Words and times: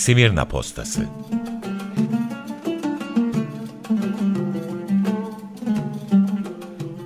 Simirna 0.00 0.44
Postası 0.44 1.06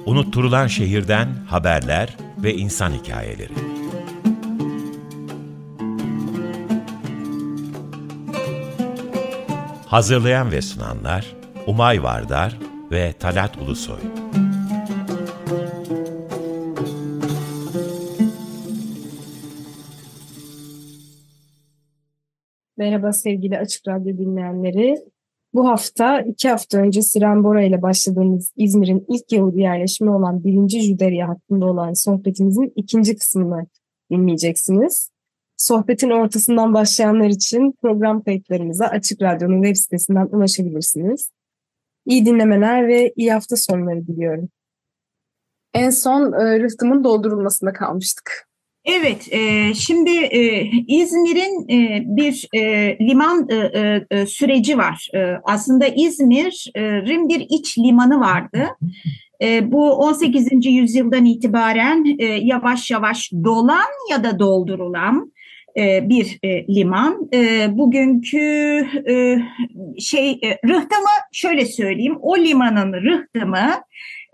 Unutturulan 0.07 0.67
şehirden 0.67 1.29
haberler 1.49 2.17
ve 2.38 2.54
insan 2.54 2.93
hikayeleri. 2.93 3.53
Hazırlayan 9.87 10.52
ve 10.52 10.62
sunanlar 10.62 11.27
Umay 11.66 12.02
Vardar 12.02 12.59
ve 12.91 13.12
Talat 13.12 13.59
Ulusoy. 13.59 14.23
Merhaba 22.84 23.12
sevgili 23.12 23.59
Açık 23.59 23.88
Radyo 23.88 24.19
dinleyenleri. 24.19 24.97
Bu 25.55 25.69
hafta 25.69 26.20
iki 26.20 26.48
hafta 26.48 26.79
önce 26.79 27.02
Siren 27.02 27.45
Bora 27.45 27.62
ile 27.62 27.83
başladığımız 27.83 28.52
İzmir'in 28.57 29.07
ilk 29.09 29.33
Yahudi 29.33 29.60
yerleşimi 29.60 30.10
olan 30.10 30.45
birinci 30.45 30.80
Juderiya 30.80 31.29
hakkında 31.29 31.66
olan 31.66 31.93
sohbetimizin 31.93 32.73
ikinci 32.77 33.16
kısmını 33.16 33.66
dinleyeceksiniz. 34.10 35.10
Sohbetin 35.57 36.10
ortasından 36.10 36.74
başlayanlar 36.74 37.29
için 37.29 37.74
program 37.83 38.23
kayıtlarımıza 38.23 38.87
Açık 38.87 39.23
Radyo'nun 39.23 39.62
web 39.62 39.77
sitesinden 39.77 40.29
ulaşabilirsiniz. 40.32 41.30
İyi 42.07 42.27
dinlemeler 42.27 42.88
ve 42.88 43.12
iyi 43.16 43.32
hafta 43.32 43.57
sonları 43.57 44.07
diliyorum. 44.07 44.48
En 45.74 45.91
son 45.91 46.32
e, 46.32 46.60
rıhtımın 46.60 47.05
doldurulmasında 47.05 47.73
kalmıştık. 47.73 48.44
Evet, 48.84 49.29
e, 49.30 49.74
şimdi 49.74 50.11
e, 50.11 50.70
İzmir'in 50.88 51.69
e, 51.69 52.02
bir 52.06 52.48
e, 52.52 52.96
liman 53.01 53.49
e, 53.51 53.54
e, 53.54 54.07
e, 54.10 54.27
süreci 54.27 54.79
var. 54.79 55.09
E, 55.15 55.40
aslında 55.45 55.87
İzmir'in 55.87 57.29
bir 57.29 57.46
iç 57.51 57.79
limanı 57.79 58.21
vardı. 58.21 58.68
E, 59.43 59.73
bu 59.73 59.93
18. 59.93 60.66
yüzyıldan 60.66 61.24
itibaren 61.24 62.16
e, 62.18 62.24
yavaş 62.24 62.90
yavaş 62.90 63.32
dolan 63.45 64.10
ya 64.10 64.25
da 64.25 64.38
doldurulan 64.38 65.32
e, 65.77 66.09
bir 66.09 66.38
e, 66.43 66.66
liman. 66.75 67.28
E, 67.34 67.69
bugünkü 67.78 68.38
e, 69.09 69.38
şey 70.00 70.31
e, 70.31 70.59
rıhtımı 70.69 71.15
şöyle 71.32 71.66
söyleyeyim, 71.66 72.16
o 72.21 72.38
limanın 72.38 72.93
rıhtımı 72.93 73.71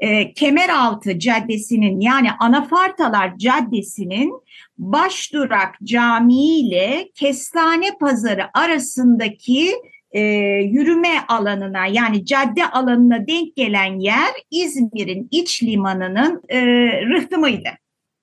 e, 0.00 0.32
Kemeraltı 0.32 1.18
Caddesi'nin 1.18 2.00
yani 2.00 2.28
Anafartalar 2.40 3.38
Caddesi'nin 3.38 4.32
Başdurak 4.78 5.74
Camii 5.84 6.60
ile 6.60 7.10
Kestane 7.14 7.98
Pazarı 8.00 8.46
arasındaki 8.54 9.72
e, 10.12 10.20
yürüme 10.64 11.24
alanına 11.28 11.86
yani 11.86 12.24
cadde 12.24 12.70
alanına 12.70 13.26
denk 13.26 13.56
gelen 13.56 14.00
yer 14.00 14.30
İzmir'in 14.50 15.28
iç 15.30 15.62
limanının 15.62 16.42
e, 16.48 16.60
rıhtımıydı. 17.02 17.68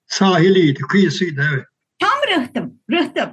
Sahiliydi, 0.08 0.80
kıyısıydı 0.80 1.45
evet. 1.53 1.66
Tam 2.00 2.42
rıhtım, 2.42 2.80
rıhtım. 2.92 3.30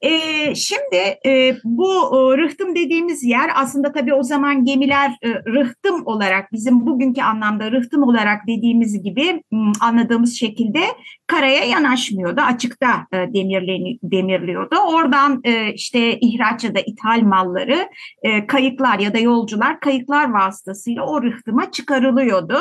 E, 0.00 0.54
şimdi 0.54 1.18
e, 1.26 1.56
bu 1.64 1.90
e, 1.94 2.38
rıhtım 2.38 2.74
dediğimiz 2.74 3.24
yer 3.24 3.50
aslında 3.54 3.92
tabii 3.92 4.14
o 4.14 4.22
zaman 4.22 4.64
gemiler 4.64 5.10
e, 5.22 5.28
rıhtım 5.34 6.06
olarak 6.06 6.52
bizim 6.52 6.86
bugünkü 6.86 7.22
anlamda 7.22 7.72
rıhtım 7.72 8.02
olarak 8.02 8.46
dediğimiz 8.46 9.02
gibi 9.02 9.42
anladığımız 9.80 10.34
şekilde 10.34 10.80
karaya 11.26 11.64
yanaşmıyordu. 11.64 12.40
Açıkta 12.40 13.06
e, 13.12 13.16
demirleni, 13.16 13.98
demirliyordu. 14.02 14.76
Oradan 14.76 15.40
e, 15.44 15.72
işte 15.72 16.18
ihraç 16.20 16.64
ya 16.64 16.74
da 16.74 16.80
ithal 16.80 17.22
malları 17.22 17.88
e, 18.22 18.46
kayıklar 18.46 18.98
ya 18.98 19.14
da 19.14 19.18
yolcular 19.18 19.80
kayıklar 19.80 20.30
vasıtasıyla 20.30 21.06
o 21.06 21.22
rıhtıma 21.22 21.70
çıkarılıyordu. 21.70 22.58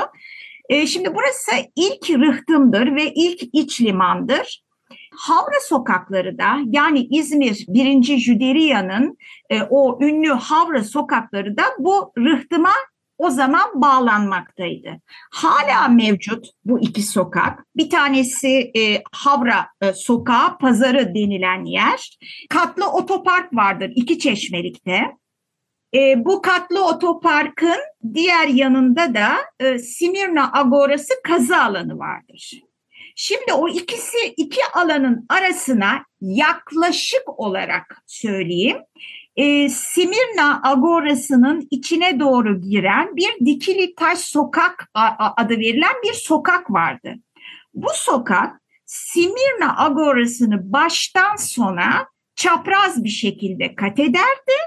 E, 0.69 0.87
şimdi 0.87 1.15
burası 1.15 1.51
ilk 1.75 2.09
rıhtımdır 2.09 2.95
ve 2.95 3.13
ilk 3.13 3.41
iç 3.53 3.81
limandır. 3.81 4.66
Havra 5.17 5.59
sokakları 5.61 6.37
da 6.37 6.57
yani 6.65 7.07
İzmir 7.11 7.65
1. 7.67 8.17
Jüderiya'nın 8.17 9.17
e, 9.49 9.61
o 9.69 9.99
ünlü 10.01 10.29
Havra 10.29 10.83
sokakları 10.83 11.57
da 11.57 11.63
bu 11.79 12.11
rıhtıma 12.17 12.73
o 13.17 13.29
zaman 13.29 13.81
bağlanmaktaydı. 13.81 14.89
Hala 15.31 15.87
mevcut 15.87 16.45
bu 16.65 16.79
iki 16.79 17.01
sokak. 17.01 17.65
Bir 17.75 17.89
tanesi 17.89 18.71
e, 18.77 19.01
Havra 19.11 19.67
e, 19.81 19.93
Sokağı, 19.93 20.57
Pazarı 20.57 21.15
denilen 21.15 21.65
yer. 21.65 22.17
Katlı 22.49 22.91
otopark 22.91 23.53
vardır 23.53 23.91
iki 23.95 24.19
çeşmelikte. 24.19 25.01
E, 25.93 26.25
bu 26.25 26.41
katlı 26.41 26.85
otoparkın 26.85 27.77
diğer 28.13 28.47
yanında 28.47 29.13
da 29.13 29.29
e, 29.59 29.79
Simirna 29.79 30.51
Agorası 30.53 31.13
kazı 31.23 31.57
alanı 31.57 31.99
vardır. 31.99 32.66
Şimdi 33.19 33.53
o 33.53 33.67
ikisi 33.67 34.17
iki 34.37 34.59
alanın 34.73 35.25
arasına 35.29 36.05
yaklaşık 36.21 37.39
olarak 37.39 38.03
söyleyeyim. 38.07 38.77
E, 39.35 39.69
Simirna 39.69 40.61
Agorası'nın 40.63 41.67
içine 41.71 42.19
doğru 42.19 42.61
giren 42.61 43.15
bir 43.15 43.45
dikili 43.45 43.95
taş 43.95 44.19
sokak 44.19 44.89
adı 45.37 45.59
verilen 45.59 45.93
bir 46.03 46.13
sokak 46.13 46.71
vardı. 46.71 47.13
Bu 47.73 47.89
sokak 47.93 48.61
Simirna 48.85 49.85
Agorası'nı 49.85 50.73
baştan 50.73 51.35
sona 51.35 52.07
çapraz 52.35 53.03
bir 53.03 53.09
şekilde 53.09 53.75
kat 53.75 53.99
ederdi 53.99 54.57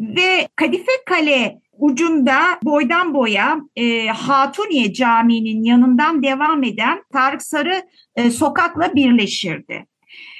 ve 0.00 0.48
Kadife 0.56 0.92
Kale 1.06 1.60
ucunda 1.78 2.38
boydan 2.62 3.14
boya 3.14 3.58
e, 3.76 4.06
Hatuniye 4.06 4.92
Camii'nin 4.92 5.64
yanından 5.64 6.22
devam 6.22 6.64
eden 6.64 7.02
Tarık 7.12 7.42
Sarı 7.42 7.82
e, 8.16 8.30
sokakla 8.30 8.94
birleşirdi. 8.94 9.86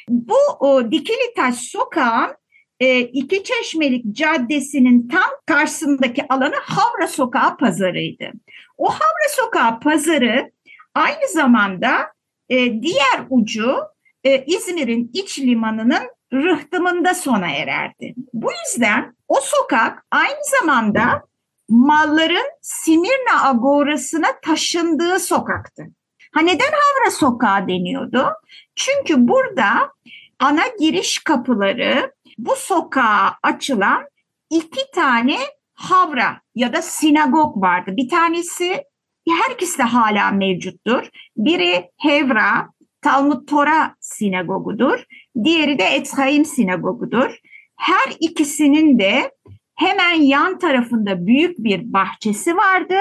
Bu 0.09 0.37
o, 0.61 0.91
Dikili 0.91 1.35
Taş 1.37 1.55
sokağın 1.55 2.37
e, 2.81 3.01
iki 3.01 3.45
çeşmelik 3.45 4.17
caddesinin 4.17 5.09
tam 5.09 5.31
karşısındaki 5.47 6.29
alanı 6.29 6.55
Havra 6.63 7.09
Sokağı 7.09 7.57
pazarıydı. 7.57 8.33
O 8.79 8.91
Havra 8.91 9.29
Sokağı 9.31 9.81
pazarı 9.81 10.53
aynı 10.95 11.29
zamanda 11.35 12.13
e, 12.49 12.83
diğer 12.83 13.27
ucu 13.31 13.77
e, 14.25 14.45
İzmir'in 14.45 15.11
iç 15.15 15.39
limanının 15.39 16.16
rıhtımında 16.33 17.15
sona 17.15 17.51
ererdi. 17.51 18.15
Bu 18.33 18.49
yüzden 18.67 19.17
o 19.29 19.41
sokak 19.41 20.07
aynı 20.11 20.45
zamanda 20.61 21.23
malların 21.69 22.47
Simirna 22.61 23.49
Agorası'na 23.49 24.41
taşındığı 24.43 25.21
sokaktı. 25.21 25.85
Ha 26.33 26.41
neden 26.41 26.73
Havra 26.73 27.11
Sokağı 27.11 27.69
deniyordu? 27.69 28.29
Çünkü 28.75 29.29
burada 29.29 29.93
ana 30.39 30.65
giriş 30.81 31.19
kapıları 31.19 32.13
bu 32.39 32.57
sokağa 32.57 33.39
açılan 33.43 34.09
iki 34.51 34.91
tane 34.95 35.39
havra 35.75 36.41
ya 36.55 36.73
da 36.73 36.83
sinagog 36.83 37.63
vardı. 37.63 37.91
Bir 37.97 38.09
tanesi 38.09 38.85
herkes 39.29 39.79
de 39.79 39.83
hala 39.83 40.31
mevcuttur. 40.31 41.09
Biri 41.37 41.91
Hevra, 41.97 42.69
Talmud 43.03 43.49
Tora 43.49 43.95
sinagogudur. 44.01 45.05
Diğeri 45.45 45.79
de 45.79 45.85
Etzhaim 45.85 46.45
sinagogudur. 46.45 47.41
Her 47.77 48.17
ikisinin 48.21 48.99
de 48.99 49.31
hemen 49.75 50.23
yan 50.23 50.59
tarafında 50.59 51.27
büyük 51.27 51.59
bir 51.59 51.93
bahçesi 51.93 52.57
vardı. 52.57 52.95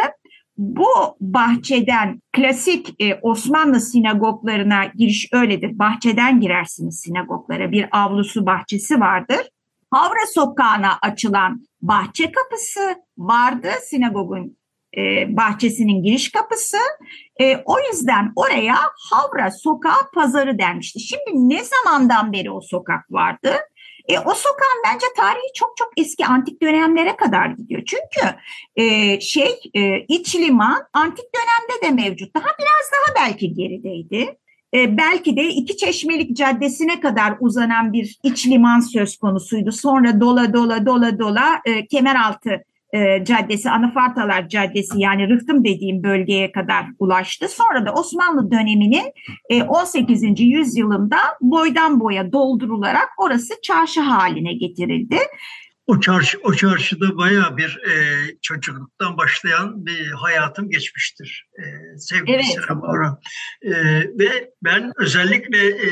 Bu 0.57 0.87
bahçeden 1.21 2.21
klasik 2.33 3.01
e, 3.01 3.19
Osmanlı 3.21 3.79
sinagoglarına 3.79 4.85
giriş 4.85 5.29
öyledir. 5.33 5.79
Bahçeden 5.79 6.39
girersiniz 6.39 6.99
sinagoglara. 6.99 7.71
Bir 7.71 7.87
avlusu 7.91 8.45
bahçesi 8.45 8.99
vardır. 8.99 9.49
Havra 9.91 10.25
sokağına 10.33 10.97
açılan 11.01 11.61
bahçe 11.81 12.31
kapısı 12.31 12.95
vardı 13.17 13.67
sinagogun 13.83 14.57
e, 14.97 15.35
bahçesinin 15.37 16.03
giriş 16.03 16.31
kapısı. 16.31 16.77
E, 17.41 17.57
o 17.65 17.75
yüzden 17.91 18.31
oraya 18.35 18.75
Havra 19.11 19.51
Sokağı 19.51 20.11
Pazarı 20.13 20.59
denmişti. 20.59 20.99
Şimdi 20.99 21.49
ne 21.49 21.63
zamandan 21.63 22.33
beri 22.33 22.51
o 22.51 22.61
sokak 22.61 23.11
vardı? 23.11 23.51
E, 24.07 24.19
o 24.19 24.33
sokağın 24.33 24.83
bence 24.85 25.05
tarihi 25.17 25.53
çok 25.55 25.77
çok 25.77 25.91
eski 25.97 26.25
antik 26.25 26.61
dönemlere 26.61 27.15
kadar 27.15 27.47
gidiyor. 27.47 27.81
Çünkü 27.85 28.35
e, 28.75 29.19
şey 29.19 29.59
e, 29.73 29.99
iç 29.99 30.35
liman 30.35 30.83
antik 30.93 31.25
dönemde 31.35 31.85
de 31.85 32.03
mevcut. 32.03 32.35
Daha 32.35 32.45
biraz 32.45 32.91
daha 32.93 33.25
belki 33.25 33.53
gerideydi. 33.53 34.37
E, 34.73 34.97
belki 34.97 35.37
de 35.37 35.43
iki 35.49 35.77
çeşmelik 35.77 36.37
caddesine 36.37 36.99
kadar 36.99 37.33
uzanan 37.39 37.93
bir 37.93 38.17
iç 38.23 38.47
liman 38.47 38.79
söz 38.79 39.17
konusuydu. 39.17 39.71
Sonra 39.71 40.21
dola 40.21 40.53
dola 40.53 40.85
dola 40.85 41.19
dola 41.19 41.61
e, 41.65 41.87
Kemeraltı 41.87 42.63
e, 42.93 43.23
Caddesi, 43.25 43.69
Anafartalar 43.69 44.49
Caddesi 44.49 44.99
yani 44.99 45.29
Rıhtım 45.29 45.65
dediğim 45.65 46.03
bölgeye 46.03 46.51
kadar 46.51 46.85
ulaştı. 46.99 47.47
Sonra 47.49 47.85
da 47.85 47.93
Osmanlı 47.93 48.51
döneminin 48.51 49.11
e, 49.49 49.63
18. 49.63 50.39
yüzyılında 50.39 51.17
boydan 51.41 51.99
boya 51.99 52.31
doldurularak 52.31 53.09
orası 53.17 53.53
çarşı 53.63 54.01
haline 54.01 54.53
getirildi. 54.53 55.17
O 55.87 55.99
çarşı 55.99 56.37
o 56.43 56.53
çarşıda 56.53 57.17
bayağı 57.17 57.57
bir 57.57 57.81
e, 57.89 57.93
çocukluktan 58.41 59.17
başlayan 59.17 59.85
bir 59.85 60.11
hayatım 60.11 60.69
geçmiştir. 60.69 61.47
E, 61.59 61.63
sevgili 61.97 62.35
Evet. 62.35 62.45
Serap 62.45 62.83
Aura. 62.83 63.19
E, 63.61 63.71
ve 64.19 64.51
ben 64.63 64.91
özellikle 64.97 65.67
e, 65.67 65.89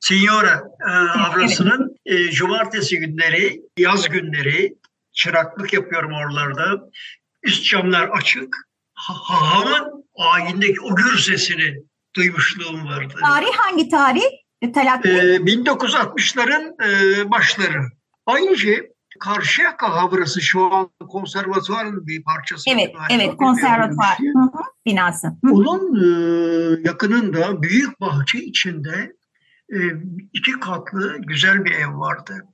Signora 0.00 0.62
e, 0.88 0.90
avrasının 1.20 1.96
e, 2.06 2.30
cumartesi 2.30 2.98
günleri, 2.98 3.60
yaz 3.78 4.08
günleri 4.08 4.74
çıraklık 5.14 5.72
yapıyorum 5.72 6.12
oralarda. 6.12 6.90
Üst 7.42 7.64
camlar 7.64 8.08
açık. 8.08 8.56
Ha- 8.94 9.14
Hahamın 9.14 10.04
ayindeki 10.18 10.80
o 10.80 10.96
gür 10.96 11.18
sesini 11.18 11.74
duymuşluğum 12.16 12.84
vardı. 12.84 13.14
Tarih 13.20 13.56
hangi 13.56 13.88
tarih? 13.88 14.24
E, 14.62 14.72
Talat? 14.72 15.06
Ee, 15.06 15.36
1960'ların 15.36 16.74
e, 16.84 17.30
başları. 17.30 17.82
Aynı 18.26 18.56
şey 18.56 18.90
Karşıyaka 19.20 19.92
Havrası 19.92 20.40
şu 20.42 20.74
an 20.74 20.90
konservatuvarın 21.08 22.06
bir 22.06 22.22
parçası. 22.22 22.70
evet, 22.70 22.94
galiba, 22.94 23.06
evet 23.10 23.36
konservatuvar 23.36 24.16
şey. 24.16 24.26
Binası. 24.86 25.28
Onun 25.50 25.94
e, 25.96 26.08
yakınında 26.84 27.62
büyük 27.62 28.00
bahçe 28.00 28.38
içinde 28.38 29.12
e, 29.72 29.78
iki 30.32 30.52
katlı 30.60 31.16
güzel 31.18 31.64
bir 31.64 31.70
ev 31.70 31.98
vardı. 31.98 32.44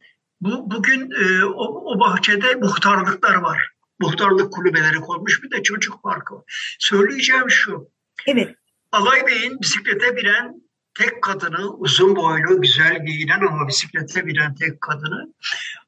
Bu 0.41 0.71
bugün 0.71 1.11
e, 1.11 1.45
o, 1.45 1.95
o 1.95 2.01
bahçede 2.01 2.55
muhtarlıklar 2.55 3.35
var. 3.35 3.71
Muhtarlık 4.01 4.53
kulübeleri 4.53 4.97
konmuş 4.97 5.43
bir 5.43 5.51
de 5.51 5.63
çocuk 5.63 6.03
parkı 6.03 6.35
var. 6.35 6.43
Söyleyeceğim 6.79 7.51
şu. 7.51 7.89
Evet, 8.27 8.57
Alay 8.93 9.27
Bey'in 9.27 9.61
bisiklete 9.61 10.17
binen 10.17 10.63
tek 10.99 11.23
kadını, 11.23 11.71
uzun 11.71 12.17
boylu, 12.17 12.61
güzel 12.61 13.07
giyinen 13.07 13.41
ama 13.41 13.69
bisiklete 13.69 14.27
binen 14.27 14.55
tek 14.55 14.81
kadını, 14.81 15.35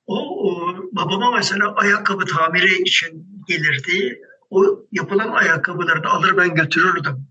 o, 0.07 0.51
o 0.51 0.75
babama 0.93 1.31
mesela 1.31 1.75
ayakkabı 1.75 2.25
tamiri 2.25 2.83
için 2.83 3.45
gelirdi. 3.49 4.21
O 4.51 4.87
yapılan 4.93 5.29
ayakkabıları 5.29 6.05
da 6.05 6.09
alır 6.11 6.37
ben 6.37 6.55
götürürdüm. 6.55 7.27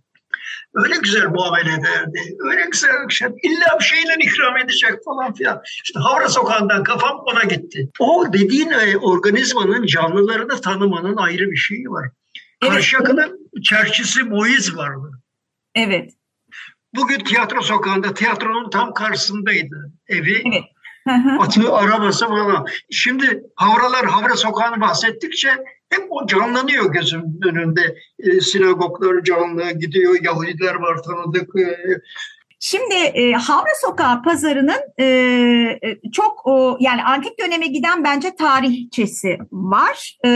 Öyle 0.74 0.96
güzel 1.04 1.26
muamele 1.26 1.74
ederdi. 1.74 2.36
Öyle 2.40 2.66
güzel 2.72 2.92
şey. 3.10 3.28
İlla 3.44 3.80
bir 3.80 3.86
şeyle 3.86 4.16
ikram 4.20 4.58
edecek 4.58 5.04
falan 5.06 5.34
filan. 5.34 5.62
İşte 5.84 6.00
Havra 6.00 6.30
Sokağı'ndan 6.30 6.84
kafam 6.84 7.18
ona 7.26 7.44
gitti. 7.44 7.90
O 8.00 8.26
dediğin 8.34 8.70
e, 8.70 8.98
organizmanın 8.98 9.86
canlılarını 9.86 10.62
tanımanın 10.62 11.18
ayrı 11.18 11.52
bir 11.52 11.58
şeyi 11.58 11.90
var. 11.90 12.10
Evet. 12.62 12.74
Karşıyaka'nın 12.74 13.50
çerçisi 13.64 14.24
Moiz 14.24 14.78
vardı. 14.78 15.12
evet. 15.76 16.12
Bugün 16.96 17.20
tiyatro 17.20 17.62
sokağında 17.62 18.14
tiyatronun 18.14 18.70
tam 18.70 18.94
karşısındaydı 18.94 19.92
evi. 20.08 20.44
Evet. 20.46 20.64
Atı 21.40 21.74
arabası 21.74 22.28
falan. 22.28 22.68
Şimdi 22.92 23.44
havralar 23.56 24.06
havra 24.06 24.36
sokağını 24.36 24.82
bahsettikçe 24.82 25.58
hep 25.92 26.08
o 26.10 26.28
canlanıyor 26.28 26.94
gözümün 26.94 27.42
önünde. 27.46 27.96
E, 28.20 28.42
sinagoglar 28.42 29.24
canlı 29.24 29.72
gidiyor. 29.72 30.16
Yahudiler 30.24 30.76
var 30.76 31.04
tanıdık. 31.04 31.56
E, 31.60 32.02
Şimdi 32.64 32.96
e, 32.96 33.32
Havra 33.32 33.70
Sokağı 33.82 34.24
pazarının 34.24 34.80
e, 34.98 35.06
e, 35.84 36.12
çok 36.12 36.42
o, 36.46 36.78
yani 36.80 37.04
antik 37.04 37.40
döneme 37.40 37.68
giden 37.68 38.04
bence 38.04 38.36
tarihçesi 38.36 39.38
var. 39.52 40.18
E, 40.26 40.30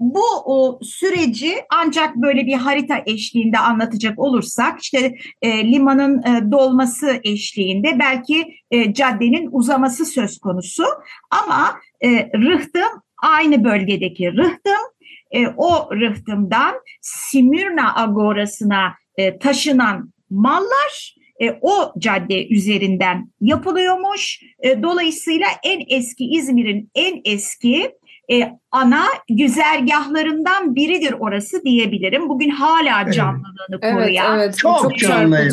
bu 0.00 0.24
o 0.44 0.78
süreci 0.82 1.54
ancak 1.70 2.16
böyle 2.16 2.46
bir 2.46 2.54
harita 2.54 3.02
eşliğinde 3.06 3.58
anlatacak 3.58 4.18
olursak 4.18 4.80
işte 4.80 5.14
e, 5.42 5.72
limanın 5.72 6.22
e, 6.22 6.50
dolması 6.52 7.20
eşliğinde 7.24 7.98
belki 7.98 8.54
e, 8.70 8.94
caddenin 8.94 9.48
uzaması 9.52 10.06
söz 10.06 10.38
konusu 10.38 10.84
ama 11.30 11.80
e, 12.04 12.30
Rıhtım 12.34 13.02
aynı 13.22 13.64
bölgedeki 13.64 14.32
Rıhtım 14.32 14.82
e, 15.30 15.46
o 15.56 15.90
Rıhtım'dan 15.92 16.74
Simürna 17.00 18.02
Agorası'na 18.02 18.94
e, 19.16 19.38
taşınan 19.38 20.12
mallar 20.30 21.14
e, 21.40 21.58
o 21.60 21.92
cadde 21.98 22.48
üzerinden 22.48 23.30
yapılıyormuş. 23.40 24.40
E, 24.62 24.82
dolayısıyla 24.82 25.46
en 25.64 25.98
eski 25.98 26.24
İzmir'in 26.24 26.90
en 26.94 27.20
eski 27.24 27.92
e, 28.32 28.52
ana 28.70 29.04
güzergahlarından 29.28 30.74
biridir 30.74 31.14
orası 31.18 31.64
diyebilirim. 31.64 32.28
Bugün 32.28 32.50
hala 32.50 33.02
Evet. 33.02 33.14
canlılığını 33.14 33.78
Evet, 33.82 33.94
koruyan 33.94 34.38
evet. 34.38 34.58
Çok 34.58 34.82
Çok 34.82 34.98
canlı. 34.98 35.50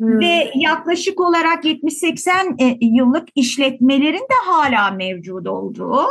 Ve 0.00 0.50
yaklaşık 0.54 1.20
olarak 1.20 1.64
70-80 1.64 2.62
e, 2.62 2.78
yıllık 2.80 3.28
işletmelerin 3.34 4.18
de 4.18 4.34
hala 4.46 4.90
mevcut 4.90 5.46
olduğu 5.46 6.02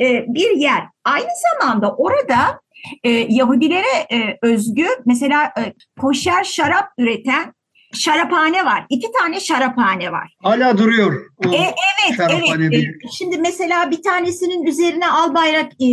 e, 0.00 0.24
bir 0.28 0.56
yer. 0.56 0.82
Aynı 1.04 1.28
zamanda 1.60 1.94
orada 1.94 2.60
e, 3.02 3.10
Yahudilere 3.10 4.38
özgü 4.42 4.86
mesela 5.06 5.52
koşer 6.00 6.44
şarap 6.44 6.88
üreten 6.98 7.55
şaraphane 7.96 8.64
var. 8.64 8.86
İki 8.90 9.06
tane 9.20 9.40
şaraphane 9.40 10.12
var. 10.12 10.36
hala 10.42 10.78
duruyor. 10.78 11.30
O 11.46 11.48
E, 11.48 11.56
Evet, 11.56 12.20
evet. 12.30 12.70
bir. 12.72 12.88
E, 12.88 13.08
Şimdi 13.12 13.38
mesela 13.38 13.90
bir 13.90 14.02
tanesinin 14.02 14.66
üzerine 14.66 15.08
Albayrak 15.10 15.72
e, 15.80 15.86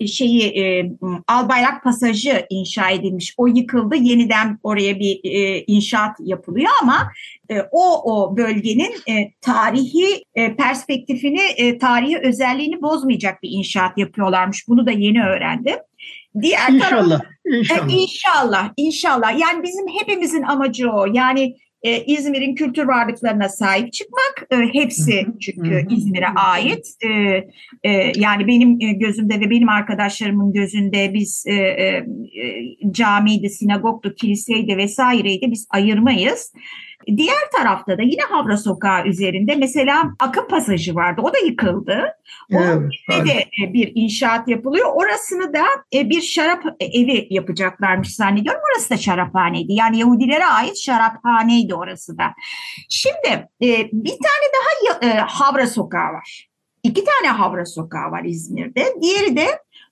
e, 0.00 0.06
şeyi 0.06 0.42
e, 0.42 0.92
Albayrak 1.28 1.84
pasajı 1.84 2.46
inşa 2.50 2.90
edilmiş. 2.90 3.34
O 3.36 3.46
yıkıldı. 3.46 3.96
Yeniden 3.96 4.58
oraya 4.62 5.00
bir 5.00 5.20
e, 5.24 5.64
inşaat 5.66 6.16
yapılıyor 6.20 6.70
ama 6.82 7.12
e, 7.50 7.60
o 7.70 8.12
o 8.14 8.36
bölgenin 8.36 8.94
e, 9.08 9.32
tarihi 9.40 10.24
e, 10.34 10.56
perspektifini, 10.56 11.40
e, 11.56 11.78
tarihi 11.78 12.18
özelliğini 12.18 12.82
bozmayacak 12.82 13.42
bir 13.42 13.50
inşaat 13.52 13.98
yapıyorlarmış. 13.98 14.68
Bunu 14.68 14.86
da 14.86 14.90
yeni 14.90 15.24
öğrendim. 15.24 15.76
Diğer 16.42 16.68
taraf- 16.68 16.74
İnşallah. 16.74 17.20
e, 17.46 17.58
İnşallah. 17.58 17.88
İnşallah, 17.90 18.72
inşallah. 18.76 19.40
Yani 19.40 19.62
bizim 19.62 19.86
hepimizin 20.00 20.42
amacı 20.42 20.90
o. 20.90 21.06
Yani 21.12 21.54
e, 21.82 22.04
İzmir'in 22.04 22.54
kültür 22.54 22.84
varlıklarına 22.84 23.48
sahip 23.48 23.92
çıkmak. 23.92 24.46
E, 24.50 24.56
hepsi 24.56 25.26
çünkü. 25.40 25.86
İzmir'e 25.90 26.26
ait. 26.28 26.86
E, 27.04 27.08
e, 27.84 28.12
yani 28.16 28.46
benim 28.46 28.80
e, 28.80 28.92
gözümde 28.92 29.40
ve 29.40 29.50
benim 29.50 29.68
arkadaşlarımın 29.68 30.52
gözünde 30.52 31.14
biz 31.14 31.44
e, 31.46 31.52
e, 31.54 31.86
e, 32.42 32.64
camiydi, 32.90 33.50
sinagogdu, 33.50 34.14
kiliseydi 34.14 34.76
vesaireydi 34.76 35.50
biz 35.50 35.66
ayırmayız. 35.70 36.52
Diğer 37.16 37.50
tarafta 37.56 37.98
da 37.98 38.02
yine 38.02 38.22
Havra 38.22 38.56
Sokağı 38.56 39.06
üzerinde 39.06 39.54
mesela 39.54 40.12
Akın 40.18 40.48
Pasajı 40.48 40.94
vardı. 40.94 41.20
O 41.24 41.32
da 41.32 41.38
yıkıldı. 41.38 42.14
Onun 42.52 42.90
Evet, 43.10 43.26
de 43.26 43.64
e, 43.64 43.72
bir 43.72 43.92
inşaat 43.94 44.48
yapılıyor. 44.48 44.88
Orasını 44.94 45.54
da 45.54 45.64
e, 45.94 46.10
bir 46.10 46.20
şarap 46.20 46.62
evi 46.80 47.26
yapacaklarmış 47.30 48.14
zannediyorum. 48.14 48.60
Orası 48.72 48.90
da 48.90 48.96
şaraphaneydi. 48.96 49.72
Yani 49.72 49.98
Yahudilere 49.98 50.46
ait 50.46 50.78
şaraphaneydi 50.78 51.74
orası 51.74 52.18
da. 52.18 52.24
Şimdi 52.88 53.48
e, 53.62 53.68
bir 53.92 54.16
tane 54.18 54.46
daha 54.54 55.08
e, 55.10 55.18
Havra 55.18 55.66
Sokağı 55.66 56.12
var. 56.12 56.48
İki 56.82 57.04
tane 57.04 57.32
Havra 57.32 57.66
Sokağı 57.66 58.10
var 58.10 58.24
İzmir'de. 58.24 58.84
Diğeri 59.02 59.36
de 59.36 59.46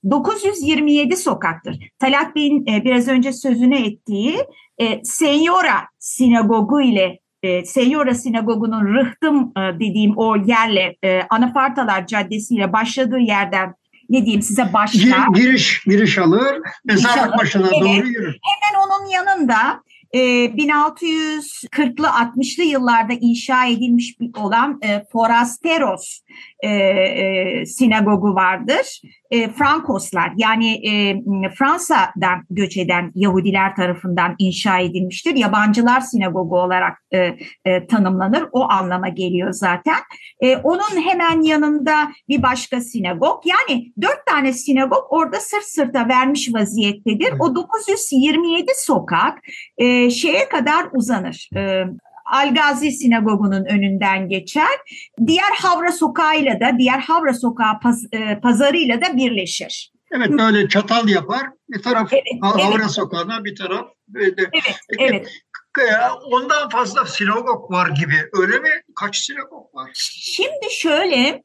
927 0.09 1.17
sokaktır. 1.17 1.89
Talat 1.99 2.35
Bey'in 2.35 2.67
e, 2.67 2.83
biraz 2.83 3.07
önce 3.07 3.33
sözünü 3.33 3.77
ettiği 3.77 4.37
e, 4.77 5.03
Senyora 5.03 5.87
Sinagogu 5.99 6.81
ile 6.81 7.19
e, 7.43 7.65
Senyora 7.65 8.13
Sinagogu'nun 8.13 8.85
Rıhtım 8.85 9.51
e, 9.57 9.79
dediğim 9.79 10.13
o 10.17 10.35
yerle 10.35 10.95
e, 11.03 11.21
Anafartalar 11.29 12.07
Caddesi 12.07 12.55
ile 12.55 12.73
başladığı 12.73 13.19
yerden 13.19 13.73
ne 14.09 14.25
diyeyim 14.25 14.41
size 14.41 14.73
başlar. 14.73 15.27
Gir- 15.33 15.41
giriş, 15.41 15.83
giriş 15.83 16.17
alır. 16.17 16.57
Mezarlık 16.85 17.37
başına 17.37 17.67
evet. 17.67 17.81
doğru 17.81 18.07
yürür. 18.07 18.37
Hemen 18.43 18.85
onun 18.85 19.09
yanında 19.09 19.83
e, 20.13 20.19
1640'lı 20.19 22.07
60'lı 22.07 22.63
yıllarda 22.63 23.13
inşa 23.13 23.65
edilmiş 23.65 24.15
olan 24.37 24.79
e, 24.83 25.03
Forasteros 25.11 26.19
e, 26.59 26.69
e, 26.69 27.65
sinagogu 27.65 28.35
vardır. 28.35 29.01
E, 29.31 29.49
Frankoslar 29.49 30.33
yani 30.37 30.87
e, 30.89 31.21
Fransa'dan 31.49 32.43
göç 32.49 32.77
eden 32.77 33.11
Yahudiler 33.15 33.75
tarafından 33.75 34.35
inşa 34.39 34.79
edilmiştir. 34.79 35.35
Yabancılar 35.35 36.01
sinagogu 36.01 36.59
olarak 36.59 36.97
e, 37.11 37.35
e, 37.65 37.87
tanımlanır. 37.87 38.45
O 38.51 38.69
anlama 38.69 39.07
geliyor 39.09 39.51
zaten. 39.51 39.97
E, 40.41 40.57
onun 40.57 41.01
hemen 41.05 41.41
yanında 41.41 42.11
bir 42.29 42.43
başka 42.43 42.81
sinagog. 42.81 43.43
Yani 43.45 43.93
dört 44.01 44.25
tane 44.25 44.53
sinagog 44.53 45.03
orada 45.09 45.39
sırt 45.39 45.63
sırta 45.63 46.07
vermiş 46.07 46.53
vaziyettedir. 46.53 47.33
O 47.39 47.55
927 47.55 48.71
sokak 48.75 49.39
e, 49.77 50.09
şeye 50.09 50.49
kadar 50.49 50.87
uzanır. 50.93 51.49
E, 51.55 51.83
Algazi 52.31 52.91
Sinagogu'nun 52.91 53.65
önünden 53.65 54.29
geçer. 54.29 54.67
Diğer 55.27 55.51
Havra 55.61 55.91
Sokağı'yla 55.91 56.59
da, 56.59 56.71
diğer 56.77 56.99
Havra 56.99 57.33
Sokağı 57.33 57.79
paz, 57.79 58.03
e, 58.11 58.39
pazarıyla 58.39 59.01
da 59.01 59.17
birleşir. 59.17 59.91
Evet 60.11 60.29
böyle 60.29 60.69
çatal 60.69 61.09
yapar. 61.09 61.41
Bir 61.69 61.81
taraf 61.81 62.13
Evet, 62.13 62.23
Havra 62.41 62.81
evet. 62.81 62.91
Sokağı'na 62.91 63.45
bir 63.45 63.55
taraf. 63.55 63.87
Evet, 64.15 64.39
evet. 64.99 65.27
e, 65.79 65.83
Ondan 66.31 66.69
fazla 66.69 67.05
sinagog 67.05 67.71
var 67.71 67.89
gibi. 67.89 68.15
Öyle 68.33 68.59
mi? 68.59 68.69
Kaç 68.95 69.17
sinagog 69.17 69.75
var? 69.75 69.91
Şimdi 70.21 70.67
şöyle 70.71 71.43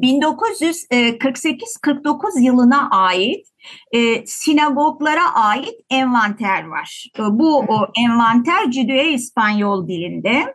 1948-49 0.00 2.40
yılına 2.40 2.88
ait 2.90 3.46
e, 3.92 4.26
sinagoglara 4.26 5.34
ait 5.34 5.74
envanter 5.90 6.64
var. 6.64 7.06
E, 7.18 7.22
Bu 7.22 7.58
o 7.58 7.86
envanter 8.04 8.70
Cidüe 8.70 9.12
İspanyol 9.12 9.88
dilinde 9.88 10.54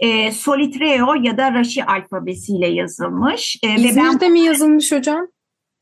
e, 0.00 0.32
Solitreo 0.32 1.14
ya 1.14 1.38
da 1.38 1.54
Raşi 1.54 1.84
alfabesiyle 1.84 2.68
yazılmış. 2.68 3.58
E, 3.62 3.68
ve 3.68 3.76
ben 3.76 3.84
İzmir'de 3.84 4.28
mi 4.28 4.40
yazılmış 4.40 4.92
hocam? 4.92 5.26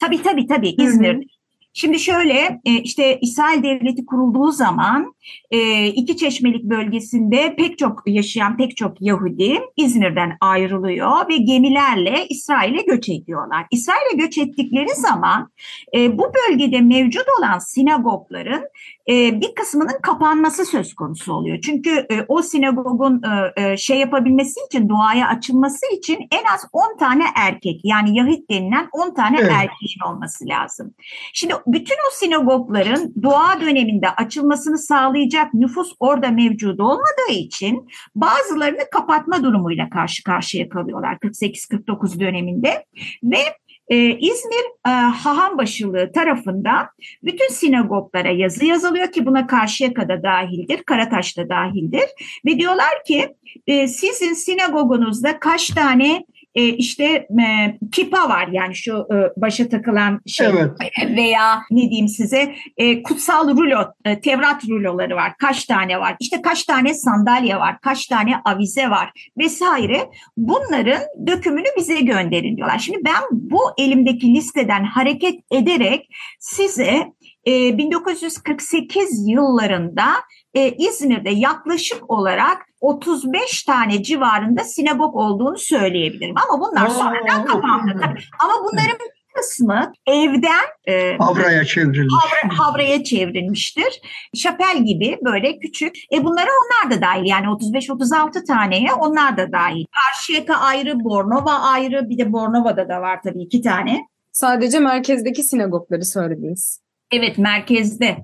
Tabii 0.00 0.22
tabii 0.22 0.46
tabii 0.46 0.76
Hı 0.78 0.82
hı. 0.82 0.86
İzmir'de. 0.86 1.24
Şimdi 1.72 1.98
şöyle 1.98 2.60
e, 2.64 2.72
işte 2.82 3.18
İsrail 3.20 3.62
Devleti 3.62 4.06
kurulduğu 4.06 4.50
zaman 4.50 5.14
e, 5.50 5.86
iki 5.86 6.16
çeşmelik 6.16 6.64
bölgesinde 6.64 7.54
pek 7.56 7.78
çok 7.78 8.02
yaşayan 8.06 8.56
pek 8.56 8.76
çok 8.76 8.96
Yahudi 9.00 9.60
İzmir'den 9.76 10.36
ayrılıyor 10.40 11.28
ve 11.28 11.36
gemilerle 11.36 12.26
İsrail'e 12.28 12.82
göç 12.82 13.08
ediyorlar. 13.08 13.66
İsrail'e 13.70 14.16
göç 14.16 14.38
ettikleri 14.38 14.94
zaman 14.94 15.50
e, 15.94 16.18
bu 16.18 16.32
bölgede 16.34 16.80
mevcut 16.80 17.26
olan 17.38 17.58
sinagogların 17.58 18.62
e, 19.08 19.40
bir 19.40 19.54
kısmının 19.54 19.98
kapanması 20.02 20.64
söz 20.64 20.94
konusu 20.94 21.32
oluyor. 21.32 21.60
Çünkü 21.60 21.90
e, 21.90 22.24
o 22.28 22.42
sinagogun 22.42 23.22
e, 23.22 23.62
e, 23.62 23.76
şey 23.76 23.98
yapabilmesi 23.98 24.60
için, 24.66 24.88
duaya 24.88 25.28
açılması 25.28 25.86
için 25.96 26.18
en 26.30 26.54
az 26.54 26.68
10 26.72 26.98
tane 26.98 27.24
erkek 27.36 27.80
yani 27.84 28.18
Yahit 28.18 28.50
denilen 28.50 28.88
10 28.92 29.14
tane 29.14 29.36
Evet. 29.40 29.50
erkeğin 29.50 30.00
olması 30.14 30.46
lazım. 30.46 30.94
Şimdi 31.32 31.54
bütün 31.66 31.94
o 32.08 32.10
sinagogların 32.12 33.14
dua 33.22 33.60
döneminde 33.60 34.10
açılmasını 34.10 34.78
sağlayacak 35.18 35.54
nüfus 35.54 35.92
orada 36.00 36.30
mevcut 36.30 36.80
olmadığı 36.80 37.32
için 37.32 37.88
bazılarını 38.14 38.90
kapatma 38.92 39.44
durumuyla 39.44 39.90
karşı 39.90 40.24
karşıya 40.24 40.68
kalıyorlar 40.68 41.14
48-49 41.14 42.20
döneminde. 42.20 42.84
Ve 43.22 43.38
e, 43.88 44.18
İzmir 44.18 44.64
e, 44.86 44.90
Hahambaşılığı 44.90 46.12
tarafından 46.12 46.86
bütün 47.22 47.48
sinagoglara 47.48 48.30
yazı 48.30 48.64
yazılıyor 48.64 49.12
ki 49.12 49.26
buna 49.26 49.46
Karşıyaka'da 49.46 50.22
dahildir, 50.22 50.82
Karataş 50.82 51.36
da 51.36 51.48
dahildir. 51.48 52.08
Ve 52.46 52.58
diyorlar 52.58 53.04
ki 53.06 53.34
e, 53.66 53.88
sizin 53.88 54.34
sinagogunuzda 54.34 55.38
kaç 55.38 55.68
tane 55.68 56.24
e, 56.58 56.68
işte 56.68 57.04
e, 57.40 57.78
kipa 57.92 58.28
var 58.28 58.48
yani 58.52 58.76
şu 58.76 58.92
e, 58.92 59.40
başa 59.40 59.68
takılan 59.68 60.20
şey 60.26 60.46
Evet. 60.46 60.70
veya 61.16 61.60
ne 61.70 61.80
diyeyim 61.80 62.08
size 62.08 62.54
e, 62.76 63.02
kutsal 63.02 63.48
rulo, 63.56 63.92
e, 64.04 64.20
Tevrat 64.20 64.68
ruloları 64.68 65.16
var. 65.16 65.32
Kaç 65.38 65.64
tane 65.64 66.00
var? 66.00 66.16
İşte 66.20 66.42
kaç 66.42 66.64
tane 66.64 66.94
sandalye 66.94 67.56
var? 67.56 67.80
Kaç 67.80 68.06
tane 68.06 68.36
avize 68.44 68.90
var? 68.90 69.30
Vesaire. 69.38 70.10
Bunların 70.36 71.02
dökümünü 71.26 71.66
bize 71.76 72.00
gönderin 72.00 72.56
diyorlar. 72.56 72.78
Şimdi 72.78 72.98
ben 73.04 73.22
bu 73.32 73.60
elimdeki 73.78 74.34
listeden 74.34 74.84
hareket 74.84 75.40
ederek 75.52 76.08
size 76.38 77.12
e, 77.46 77.78
1948 77.78 79.28
yıllarında 79.28 80.06
e, 80.54 80.70
İzmir'de 80.70 81.30
yaklaşık 81.30 82.10
olarak 82.10 82.67
35 82.80 83.62
tane 83.62 84.02
civarında 84.02 84.64
sinagog 84.64 85.16
olduğunu 85.16 85.58
söyleyebilirim. 85.58 86.34
Ama 86.48 86.60
bunlar 86.66 86.86
Aa, 86.86 86.90
sonradan 86.90 87.44
kapandı. 87.46 88.00
Tabii. 88.02 88.20
Ama 88.44 88.52
bunların 88.64 88.98
bir 88.98 89.18
kısmı 89.34 89.92
evden 90.06 90.64
e, 90.86 91.16
Avraya 91.18 91.64
çevrilmiş. 91.64 92.14
havra- 92.14 92.54
havraya 92.58 93.04
çevrilmiştir. 93.04 94.00
Şapel 94.34 94.84
gibi 94.84 95.18
böyle 95.24 95.58
küçük. 95.58 95.94
E 96.14 96.24
bunlara 96.24 96.48
onlar 96.64 96.96
da 96.96 97.02
dahil. 97.02 97.24
Yani 97.26 97.46
35-36 97.46 98.46
taneye 98.46 98.92
onlar 98.92 99.36
da 99.36 99.52
dahil. 99.52 99.84
Karşıyaka 99.92 100.54
ayrı, 100.54 101.04
Bornova 101.04 101.52
ayrı. 101.52 102.08
Bir 102.08 102.18
de 102.18 102.32
Bornova'da 102.32 102.88
da 102.88 103.00
var 103.00 103.18
tabii 103.24 103.42
iki 103.42 103.62
tane. 103.62 104.06
Sadece 104.32 104.78
merkezdeki 104.78 105.42
sinagogları 105.42 106.04
söylediniz. 106.04 106.80
Evet 107.12 107.38
merkezde. 107.38 108.16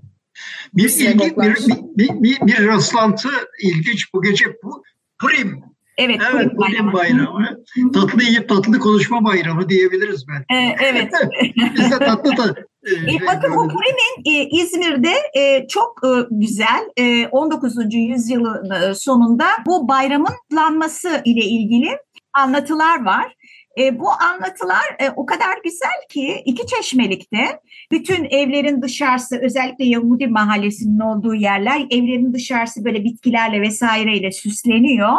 Bir 0.74 0.88
ilgi, 0.88 1.34
bir, 1.36 1.54
bir, 1.98 2.08
bir, 2.22 2.46
bir 2.46 2.66
rastlantı 2.66 3.28
ilginç 3.62 4.14
bu 4.14 4.22
gece 4.22 4.44
bu. 4.62 4.82
Purim. 5.20 5.62
Evet, 5.98 6.20
Evet 6.32 6.50
Purim 6.56 6.58
bayramı. 6.58 6.92
bayramı. 6.92 7.58
Tatlı 7.94 8.22
yiyip 8.22 8.48
tatlı 8.48 8.78
konuşma 8.78 9.24
bayramı 9.24 9.68
diyebiliriz 9.68 10.24
belki. 10.28 10.44
E, 10.64 10.76
evet. 10.84 11.12
Biz 11.76 11.90
de 11.90 11.98
tatlı 11.98 12.36
da 12.36 12.54
e, 12.86 12.90
E, 12.94 13.10
şey 13.10 13.26
bakın 13.26 13.42
böyle- 13.42 13.72
Purim'in 13.72 14.34
e, 14.34 14.48
İzmir'de 14.62 15.12
e, 15.36 15.66
çok 15.68 16.00
e, 16.04 16.10
güzel 16.30 16.84
e, 16.96 17.26
19. 17.26 17.74
yüzyılın 17.94 18.70
e, 18.70 18.94
sonunda 18.94 19.46
bu 19.66 19.88
bayramın 19.88 20.28
kutlanması 20.42 21.22
ile 21.24 21.44
ilgili 21.44 21.88
anlatılar 22.32 23.04
var. 23.04 23.34
E, 23.78 23.98
bu 23.98 24.10
anlatılar 24.10 24.84
e, 24.98 25.10
o 25.16 25.26
kadar 25.26 25.58
güzel 25.64 26.08
ki 26.08 26.42
iki 26.44 26.66
çeşmelikte 26.66 27.60
bütün 27.90 28.24
evlerin 28.24 28.82
dışarısı 28.82 29.38
özellikle 29.38 29.84
Yahudi 29.84 30.26
mahallesinin 30.26 31.00
olduğu 31.00 31.34
yerler 31.34 31.80
evlerin 31.90 32.34
dışarısı 32.34 32.84
böyle 32.84 33.04
bitkilerle 33.04 33.60
vesaireyle 33.60 34.32
süsleniyor 34.32 35.18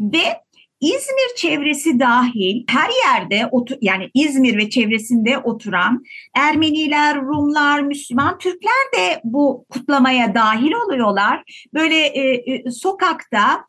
ve 0.00 0.46
İzmir 0.80 1.36
çevresi 1.36 2.00
dahil 2.00 2.64
her 2.68 2.90
yerde 3.06 3.50
yani 3.80 4.10
İzmir 4.14 4.56
ve 4.56 4.70
çevresinde 4.70 5.38
oturan 5.38 6.04
Ermeniler, 6.34 7.16
Rumlar, 7.16 7.80
Müslüman, 7.80 8.38
Türkler 8.38 8.92
de 8.96 9.20
bu 9.24 9.66
kutlamaya 9.70 10.34
dahil 10.34 10.72
oluyorlar. 10.72 11.42
Böyle 11.74 12.06
e, 12.06 12.52
e, 12.52 12.70
sokakta 12.70 13.64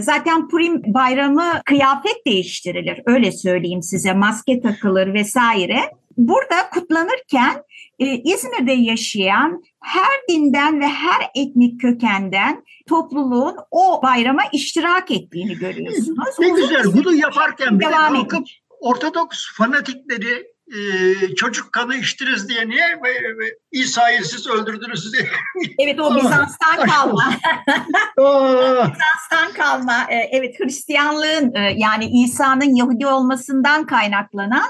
zaten 0.00 0.48
Purim 0.48 0.82
bayramı 0.86 1.52
kıyafet 1.64 2.26
değiştirilir. 2.26 3.00
Öyle 3.06 3.32
söyleyeyim 3.32 3.82
size. 3.82 4.12
Maske 4.12 4.60
takılır 4.60 5.14
vesaire. 5.14 5.80
Burada 6.16 6.70
kutlanırken 6.70 7.62
e, 7.98 8.06
İzmir'de 8.06 8.72
yaşayan 8.72 9.62
her 9.80 10.20
dinden 10.30 10.80
ve 10.80 10.86
her 10.86 11.30
etnik 11.34 11.80
kökenden 11.80 12.64
topluluğun 12.88 13.56
o 13.70 14.02
bayrama 14.02 14.42
iştirak 14.52 15.10
ettiğini 15.10 15.58
görüyorsunuz. 15.58 16.38
Ne 16.38 16.52
Uzun 16.52 16.56
güzel 16.56 16.84
bunu 16.84 17.14
yaparken 17.14 17.80
devam 17.80 18.14
kalkıp. 18.14 18.46
Ortodoks 18.80 19.56
fanatikleri 19.56 20.46
e, 20.76 21.34
çocuk 21.34 21.72
kanı 21.72 21.96
içtiniz 21.96 22.48
diye 22.48 22.68
niye 22.68 23.00
İsa'yı 23.72 24.24
siz 24.24 24.46
öldürdünüz 24.46 25.12
diye. 25.12 25.28
Evet 25.78 26.00
o 26.00 26.16
Bizans'tan 26.16 26.86
kalma. 26.86 27.24
Bizans'tan 28.18 29.52
kalma 29.56 30.06
e, 30.10 30.16
evet 30.16 30.60
Hristiyanlığın 30.60 31.54
e, 31.54 31.74
yani 31.76 32.22
İsa'nın 32.24 32.74
Yahudi 32.74 33.06
olmasından 33.06 33.86
kaynaklanan 33.86 34.68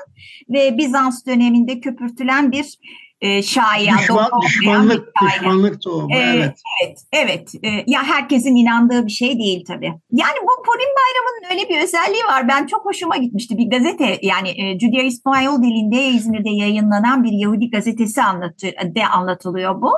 ve 0.50 0.78
Bizans 0.78 1.26
döneminde 1.26 1.80
köpürtülen 1.80 2.52
bir 2.52 2.78
e, 3.20 3.42
şaiya. 3.42 3.98
düşman, 3.98 4.18
doğru 4.18 4.36
olmayan 4.36 4.42
düşmanlık, 4.42 5.12
düşmanlık 5.22 5.82
tohumu. 5.82 6.14
Ee, 6.14 6.18
evet. 6.18 6.54
Evet, 6.84 6.98
evet. 7.12 7.52
Ee, 7.62 7.84
ya 7.86 8.02
herkesin 8.02 8.56
inandığı 8.56 9.06
bir 9.06 9.10
şey 9.10 9.38
değil 9.38 9.64
tabii. 9.66 9.92
Yani 10.12 10.36
bu 10.42 10.62
Purim 10.66 10.90
Bayramı'nın 10.98 11.50
öyle 11.50 11.68
bir 11.68 11.84
özelliği 11.84 12.24
var. 12.24 12.48
Ben 12.48 12.66
çok 12.66 12.84
hoşuma 12.84 13.16
gitmişti. 13.16 13.58
Bir 13.58 13.70
gazete 13.70 14.18
yani 14.22 14.48
e, 14.48 14.78
Judeo 14.78 15.02
İspanyol 15.02 15.62
dilinde 15.62 16.06
İzmir'de 16.06 16.50
yayınlanan 16.50 17.24
bir 17.24 17.32
Yahudi 17.32 17.70
gazetesi 17.70 18.22
anlatı, 18.22 18.66
de 18.66 19.06
anlatılıyor 19.06 19.82
bu. 19.82 19.92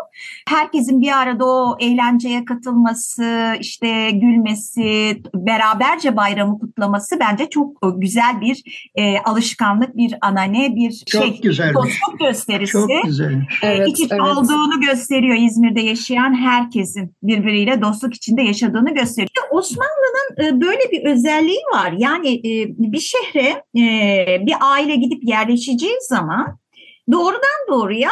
Herkesin 0.48 1.00
bir 1.00 1.18
arada 1.18 1.44
o 1.46 1.76
eğlenceye 1.80 2.44
katılması, 2.44 3.56
işte 3.60 4.10
gülmesi, 4.10 5.22
beraberce 5.34 6.16
bayramı 6.16 6.58
kutlaması 6.58 7.20
bence 7.20 7.50
çok 7.50 7.70
e, 7.84 7.86
güzel 7.96 8.40
bir 8.40 8.90
e, 8.94 9.18
alışkanlık, 9.18 9.96
bir 9.96 10.14
anane, 10.20 10.74
bir 10.76 11.04
Çok 11.06 11.24
şey, 11.24 11.40
güzelmiş. 11.40 11.74
dostluk 11.74 12.20
gösterisi 12.20 12.72
Çok 12.72 12.90
güzel. 13.10 13.46
Evet, 13.62 13.88
iç 13.88 14.00
içe 14.00 14.14
evet. 14.14 14.22
olduğunu 14.22 14.80
gösteriyor 14.80 15.36
İzmir'de 15.36 15.80
yaşayan 15.80 16.34
herkesin 16.34 17.16
birbiriyle 17.22 17.82
dostluk 17.82 18.14
içinde 18.14 18.42
yaşadığını 18.42 18.94
gösteriyor. 18.94 19.28
İşte 19.28 19.40
Osmanlı'nın 19.50 20.44
e, 20.44 20.60
böyle 20.60 20.92
bir 20.92 21.04
özelliği 21.04 21.62
var. 21.74 21.94
Yani 21.98 22.34
e, 22.34 22.68
bir 22.78 23.00
şehre 23.00 23.64
e, 23.80 24.46
bir 24.46 24.54
aile 24.60 24.96
gidip 24.96 25.24
yerleşeceği 25.24 25.96
zaman 26.08 26.58
doğrudan 27.12 27.60
doğruya 27.68 28.10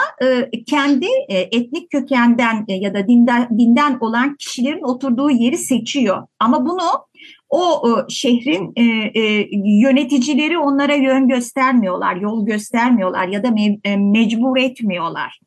kendi 0.67 1.07
etnik 1.28 1.90
kökenden 1.90 2.64
ya 2.69 2.95
da 2.95 3.09
dinden, 3.09 3.49
dinden 3.59 3.99
olan 4.00 4.37
kişilerin 4.37 4.83
oturduğu 4.83 5.31
yeri 5.31 5.59
seçiyor. 5.59 6.26
Ama 6.40 6.67
bunu 6.67 7.08
o 7.50 7.83
şehrin 8.09 8.73
e, 8.76 8.83
e, 9.21 9.49
yöneticileri 9.52 10.59
onlara 10.59 10.95
yön 10.95 11.28
göstermiyorlar, 11.28 12.17
yol 12.17 12.47
göstermiyorlar 12.47 13.28
ya 13.28 13.43
da 13.43 13.49
e, 13.85 13.97
mecbur 13.97 14.59
etmiyorlar. 14.59 15.40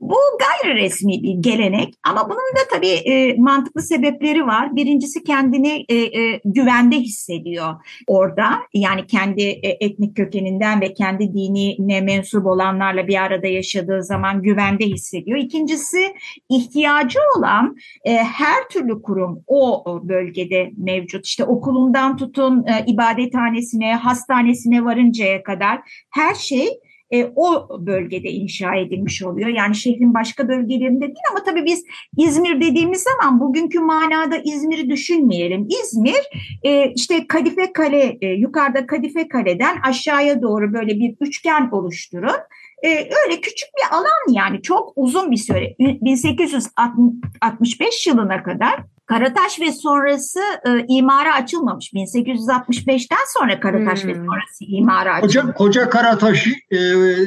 Bu 0.00 0.16
gayri 0.38 0.74
resmi 0.74 1.22
bir 1.22 1.34
gelenek 1.34 1.94
ama 2.04 2.24
bunun 2.24 2.38
da 2.38 2.68
tabii 2.70 2.86
e, 2.86 3.34
mantıklı 3.38 3.82
sebepleri 3.82 4.46
var. 4.46 4.76
Birincisi 4.76 5.24
kendini 5.24 5.84
e, 5.88 5.94
e, 5.94 6.40
güvende 6.44 6.96
hissediyor 6.96 7.74
orada. 8.06 8.50
Yani 8.74 9.06
kendi 9.06 9.42
e, 9.42 9.76
etnik 9.80 10.16
kökeninden 10.16 10.80
ve 10.80 10.94
kendi 10.94 11.32
dinine 11.32 12.00
mensup 12.00 12.46
olanlarla 12.46 13.08
bir 13.08 13.22
arada 13.22 13.46
yaşadığı 13.46 14.04
zaman 14.04 14.42
güvende 14.42 14.86
hissediyor. 14.86 15.38
İkincisi 15.38 16.14
ihtiyacı 16.48 17.18
olan 17.36 17.76
e, 18.04 18.16
her 18.16 18.68
türlü 18.68 19.02
kurum 19.02 19.42
o 19.46 19.84
bölgede 20.08 20.70
mevcut. 20.76 21.26
İşte 21.26 21.44
okulundan 21.44 22.16
tutun 22.16 22.64
e, 22.66 22.84
ibadethanesine, 22.86 23.94
hastanesine 23.94 24.84
varıncaya 24.84 25.42
kadar 25.42 25.80
her 26.10 26.34
şey 26.34 26.68
e, 27.10 27.32
o 27.36 27.68
bölgede 27.86 28.28
inşa 28.28 28.74
edilmiş 28.74 29.22
oluyor. 29.22 29.48
Yani 29.48 29.74
şehrin 29.74 30.14
başka 30.14 30.48
bölgelerinde 30.48 31.00
değil 31.00 31.26
ama 31.30 31.42
tabii 31.42 31.64
biz 31.64 31.84
İzmir 32.16 32.60
dediğimiz 32.60 33.02
zaman 33.02 33.40
bugünkü 33.40 33.80
manada 33.80 34.36
İzmir'i 34.44 34.90
düşünmeyelim. 34.90 35.68
İzmir 35.82 36.20
e, 36.62 36.92
işte 36.92 37.26
Kadife 37.26 37.72
Kale, 37.72 38.18
e, 38.20 38.26
yukarıda 38.26 38.86
Kadife 38.86 39.28
Kale'den 39.28 39.76
aşağıya 39.82 40.42
doğru 40.42 40.72
böyle 40.72 40.98
bir 40.98 41.16
üçgen 41.20 41.68
oluşturun. 41.72 42.36
Ee, 42.82 42.88
öyle 42.88 43.40
küçük 43.40 43.68
bir 43.78 43.84
alan 43.96 44.32
yani 44.32 44.62
çok 44.62 44.92
uzun 44.96 45.30
bir 45.30 45.36
süre 45.36 45.74
1865 45.78 48.06
yılına 48.06 48.42
kadar 48.42 48.80
Karataş 49.08 49.60
ve 49.60 49.72
sonrası 49.72 50.40
e, 50.40 50.84
imara 50.88 51.34
açılmamış. 51.34 51.92
1865'ten 51.92 53.24
sonra 53.38 53.60
Karataş 53.60 54.02
hmm. 54.02 54.10
ve 54.10 54.14
sonrası 54.14 54.64
imara 54.64 55.14
açılmış. 55.14 55.34
Koca, 55.34 55.54
koca 55.54 55.90
Karataş 55.90 56.46
e, 56.70 56.78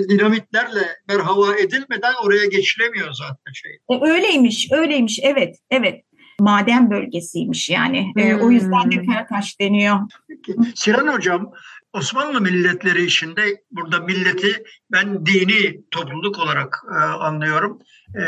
dinamitlerle 0.09 0.87
merhaba 1.07 1.55
edilmeden 1.55 2.13
oraya 2.25 2.45
geçilemiyor 2.45 3.13
zaten 3.13 3.51
şey. 3.53 3.71
E, 3.89 4.11
öyleymiş, 4.11 4.71
öyleymiş. 4.71 5.19
Evet, 5.23 5.55
evet. 5.71 6.01
Maden 6.39 6.91
bölgesiymiş 6.91 7.69
yani. 7.69 8.11
Hmm. 8.15 8.23
E, 8.23 8.35
o 8.35 8.51
yüzden 8.51 8.91
de 8.91 8.95
hmm. 8.95 9.05
Karataş 9.05 9.59
deniyor. 9.59 9.97
Peki. 10.27 10.55
Sinan 10.75 11.07
Hocam, 11.07 11.51
Osmanlı 11.93 12.41
milletleri 12.41 13.05
içinde 13.05 13.63
burada 13.71 13.99
milleti 13.99 14.63
ben 14.91 15.25
dini 15.25 15.81
topluluk 15.91 16.39
olarak 16.39 16.83
e, 16.91 16.95
anlıyorum. 16.97 17.79
E, 18.15 18.21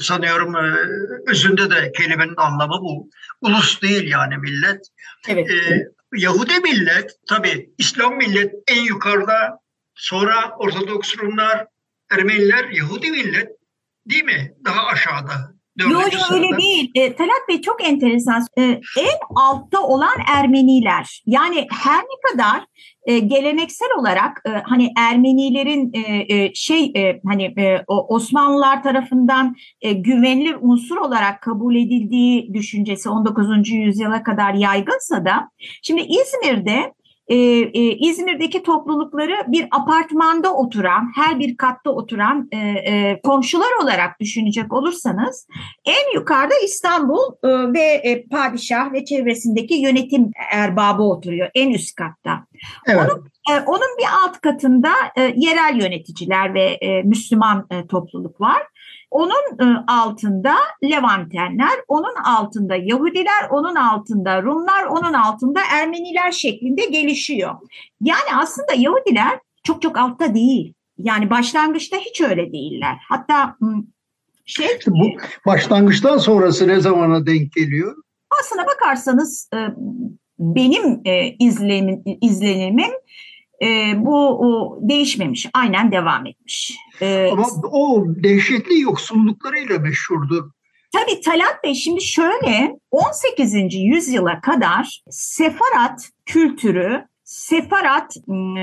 sanıyorum 0.00 0.56
e, 0.56 0.76
özünde 1.26 1.70
de 1.70 1.92
kelimenin 1.92 2.36
anlamı 2.36 2.80
bu. 2.80 3.10
Ulus 3.40 3.82
değil 3.82 4.10
yani 4.10 4.38
millet. 4.38 4.80
Evet. 5.28 5.50
E, 5.50 5.84
Yahudi 6.14 6.58
millet 6.58 7.10
tabi 7.28 7.70
İslam 7.78 8.16
millet 8.16 8.54
en 8.68 8.82
yukarıda 8.82 9.58
sonra 9.94 10.56
Ortodoks 10.58 11.18
Rumlar, 11.18 11.66
Ermeniler 12.10 12.68
Yahudi 12.68 13.10
millet 13.10 13.48
değil 14.06 14.24
mi? 14.24 14.54
Daha 14.64 14.86
aşağıda. 14.86 15.59
Yok 15.88 16.12
yok 16.14 16.22
öyle 16.32 16.58
değil. 16.58 16.90
E, 16.94 17.14
Talat 17.14 17.48
Bey 17.48 17.60
çok 17.60 17.84
enteresan. 17.84 18.46
E, 18.58 18.62
en 18.62 19.18
altta 19.36 19.80
olan 19.80 20.18
Ermeniler. 20.28 21.22
Yani 21.26 21.66
her 21.84 21.98
ne 21.98 22.30
kadar 22.32 22.64
e, 23.04 23.18
geleneksel 23.18 23.88
olarak 23.98 24.42
e, 24.46 24.50
hani 24.50 24.92
Ermenilerin 24.98 25.92
e, 25.94 26.34
e, 26.34 26.54
şey 26.54 26.92
e, 26.96 27.20
hani 27.26 27.44
e, 27.44 27.84
Osmanlılar 27.86 28.82
tarafından 28.82 29.56
e, 29.80 29.92
güvenilir 29.92 30.56
unsur 30.60 30.96
olarak 30.96 31.42
kabul 31.42 31.76
edildiği 31.76 32.54
düşüncesi 32.54 33.08
19. 33.08 33.70
yüzyıla 33.70 34.22
kadar 34.22 34.54
yaygınsa 34.54 35.24
da 35.24 35.50
şimdi 35.82 36.00
İzmir'de 36.00 36.94
e, 37.30 37.36
e, 37.36 37.96
İzmir'deki 37.96 38.62
toplulukları 38.62 39.34
bir 39.48 39.68
apartmanda 39.70 40.54
oturan, 40.54 41.12
her 41.14 41.38
bir 41.38 41.56
katta 41.56 41.90
oturan 41.90 42.48
e, 42.52 42.58
e, 42.58 43.20
komşular 43.22 43.82
olarak 43.82 44.20
düşünecek 44.20 44.72
olursanız 44.72 45.46
en 45.84 46.14
yukarıda 46.14 46.54
İstanbul 46.64 47.32
e, 47.44 47.48
ve 47.72 47.80
e, 47.80 48.26
padişah 48.26 48.92
ve 48.92 49.04
çevresindeki 49.04 49.74
yönetim 49.74 50.30
erbabı 50.52 51.02
oturuyor 51.02 51.50
en 51.54 51.70
üst 51.70 51.96
katta. 51.96 52.46
Evet. 52.86 52.98
Onun, 53.00 53.30
e, 53.50 53.60
onun 53.66 53.98
bir 53.98 54.06
alt 54.24 54.40
katında 54.40 54.92
e, 55.16 55.34
yerel 55.36 55.80
yöneticiler 55.80 56.54
ve 56.54 56.62
e, 56.62 57.02
Müslüman 57.02 57.66
e, 57.70 57.86
topluluk 57.86 58.40
var. 58.40 58.62
Onun 59.10 59.58
e, 59.60 59.84
altında 59.86 60.54
Levantenler, 60.84 61.80
onun 61.88 62.14
altında 62.24 62.76
Yahudiler, 62.76 63.48
onun 63.50 63.74
altında 63.74 64.42
Rumlar, 64.42 64.84
onun 64.84 65.12
altında 65.12 65.60
Ermeniler 65.72 66.32
şeklinde 66.32 66.84
gelişiyor. 66.84 67.54
Yani 68.00 68.36
aslında 68.36 68.72
Yahudiler 68.76 69.38
çok 69.62 69.82
çok 69.82 69.98
altta 69.98 70.34
değil. 70.34 70.74
Yani 70.98 71.30
başlangıçta 71.30 71.96
hiç 71.96 72.20
öyle 72.20 72.52
değiller. 72.52 72.96
Hatta 73.08 73.56
şey 74.44 74.66
işte 74.78 74.90
bu 74.90 75.06
başlangıçtan 75.46 76.18
sonrası 76.18 76.68
ne 76.68 76.80
zamana 76.80 77.26
denk 77.26 77.52
geliyor? 77.52 77.96
Aslına 78.40 78.66
bakarsanız 78.66 79.50
benim 80.38 81.00
e, 81.04 81.36
izlenimim 82.20 82.90
e, 83.62 83.92
bu 83.96 84.28
o, 84.28 84.78
değişmemiş, 84.82 85.46
aynen 85.54 85.92
devam 85.92 86.26
etmiş. 86.26 86.76
E, 87.00 87.28
Ama 87.32 87.46
o 87.72 88.04
dehşetli 88.06 88.80
yoksulluklarıyla 88.80 89.78
meşhurdu. 89.78 90.52
Tabii 90.92 91.20
Talat 91.20 91.64
Bey 91.64 91.74
şimdi 91.74 92.02
şöyle 92.02 92.78
18. 92.90 93.54
yüzyıla 93.74 94.40
kadar 94.40 95.02
sefarat 95.10 96.10
kültürü, 96.26 97.04
sefarat 97.24 98.16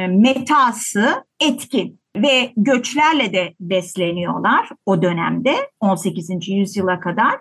metası 0.09 1.23
etkin 1.39 1.99
ve 2.15 2.53
göçlerle 2.57 3.33
de 3.33 3.53
besleniyorlar 3.59 4.69
o 4.85 5.01
dönemde 5.01 5.55
18. 5.79 6.29
yüzyıla 6.47 6.99
kadar. 6.99 7.35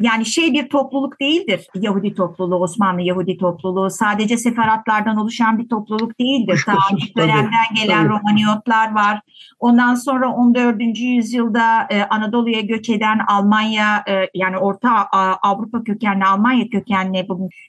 Yani 0.00 0.26
şey 0.26 0.52
bir 0.52 0.68
topluluk 0.68 1.20
değildir 1.20 1.66
Yahudi 1.74 2.14
topluluğu, 2.14 2.56
Osmanlı 2.56 3.02
Yahudi 3.02 3.38
topluluğu. 3.38 3.90
Sadece 3.90 4.36
seferatlardan 4.36 5.16
oluşan 5.16 5.58
bir 5.58 5.68
topluluk 5.68 6.18
değildir. 6.20 6.62
Tarih 6.66 7.16
dönemden 7.16 7.74
gelen. 7.82 8.08
Romaniyotlar 8.08 8.94
var. 8.94 9.20
Ondan 9.58 9.94
sonra 9.94 10.28
14. 10.28 10.80
yüzyılda 10.98 11.86
e, 11.90 12.02
Anadolu'ya 12.02 12.60
göç 12.60 12.90
eden 12.90 13.18
Almanya 13.28 14.04
e, 14.08 14.30
yani 14.34 14.58
Orta 14.58 15.06
Avrupa 15.42 15.84
kökenli 15.84 16.24
Almanya 16.24 16.68
kökenli 16.68 17.26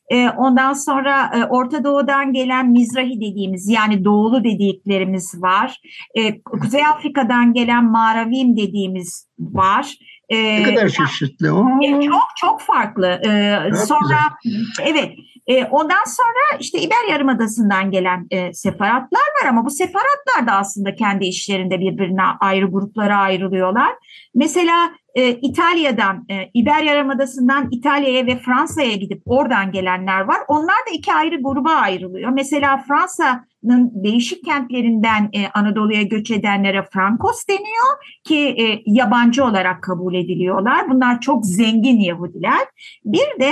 e, 0.10 0.30
ondan 0.30 0.74
sonra 0.74 1.32
e, 1.36 1.46
Orta 1.46 1.84
Doğu'dan 1.84 2.34
gelen 2.34 2.72
Mizrahi 2.72 3.22
dediğimiz 3.22 3.70
yani 3.70 4.06
doğulu 4.06 4.44
dediklerimiz 4.44 5.42
var. 5.42 5.80
E, 6.16 6.42
Kuzey 6.42 6.86
Afrika'dan 6.86 7.54
gelen 7.54 7.92
Maravim 7.92 8.58
dediğimiz 8.58 9.28
var. 9.40 9.96
E, 10.30 10.64
ne 10.64 10.64
kadar 10.64 10.90
çeşitli 10.90 11.52
o. 11.52 11.68
E, 11.84 12.02
çok 12.02 12.28
çok 12.36 12.62
farklı. 12.62 13.08
E, 13.08 13.60
sonra 13.76 14.20
güzel. 14.44 14.86
evet 14.86 15.12
e, 15.48 15.66
ondan 15.66 16.04
sonra 16.06 16.60
işte 16.60 16.82
İber 16.82 17.12
Yarımadası'ndan 17.12 17.92
gelen 17.92 18.28
e, 18.32 18.54
separatlar 18.54 19.28
var 19.42 19.50
ama 19.50 19.66
bu 19.66 19.70
separatlar 19.70 20.48
da 20.48 20.52
aslında 20.52 20.96
kendi 20.96 21.26
işlerinde 21.26 21.80
birbirine 21.80 22.22
ayrı 22.40 22.66
gruplara 22.66 23.18
ayrılıyorlar. 23.18 23.94
Mesela 24.36 24.92
e, 25.16 25.30
İtalya'dan, 25.30 26.26
e, 26.30 26.50
İber 26.54 26.84
Yarımadası'ndan 26.84 27.68
İtalya'ya 27.72 28.26
ve 28.26 28.38
Fransa'ya 28.38 28.96
gidip 28.96 29.22
oradan 29.26 29.72
gelenler 29.72 30.22
var. 30.22 30.38
Onlar 30.48 30.76
da 30.76 30.92
iki 30.94 31.14
ayrı 31.14 31.42
gruba 31.42 31.72
ayrılıyor. 31.72 32.32
Mesela 32.32 32.78
Fransa'nın 32.78 33.92
değişik 34.04 34.46
kentlerinden 34.46 35.30
e, 35.34 35.48
Anadolu'ya 35.54 36.02
göç 36.02 36.32
edenlere 36.32 36.88
Frankos 36.94 37.48
deniyor 37.48 38.20
ki 38.24 38.38
e, 38.38 38.82
yabancı 38.86 39.46
olarak 39.46 39.84
kabul 39.84 40.14
ediliyorlar. 40.14 40.90
Bunlar 40.90 41.22
çok 41.22 41.46
zengin 41.46 42.00
Yahudiler. 42.00 42.68
Bir 43.06 43.40
de 43.40 43.52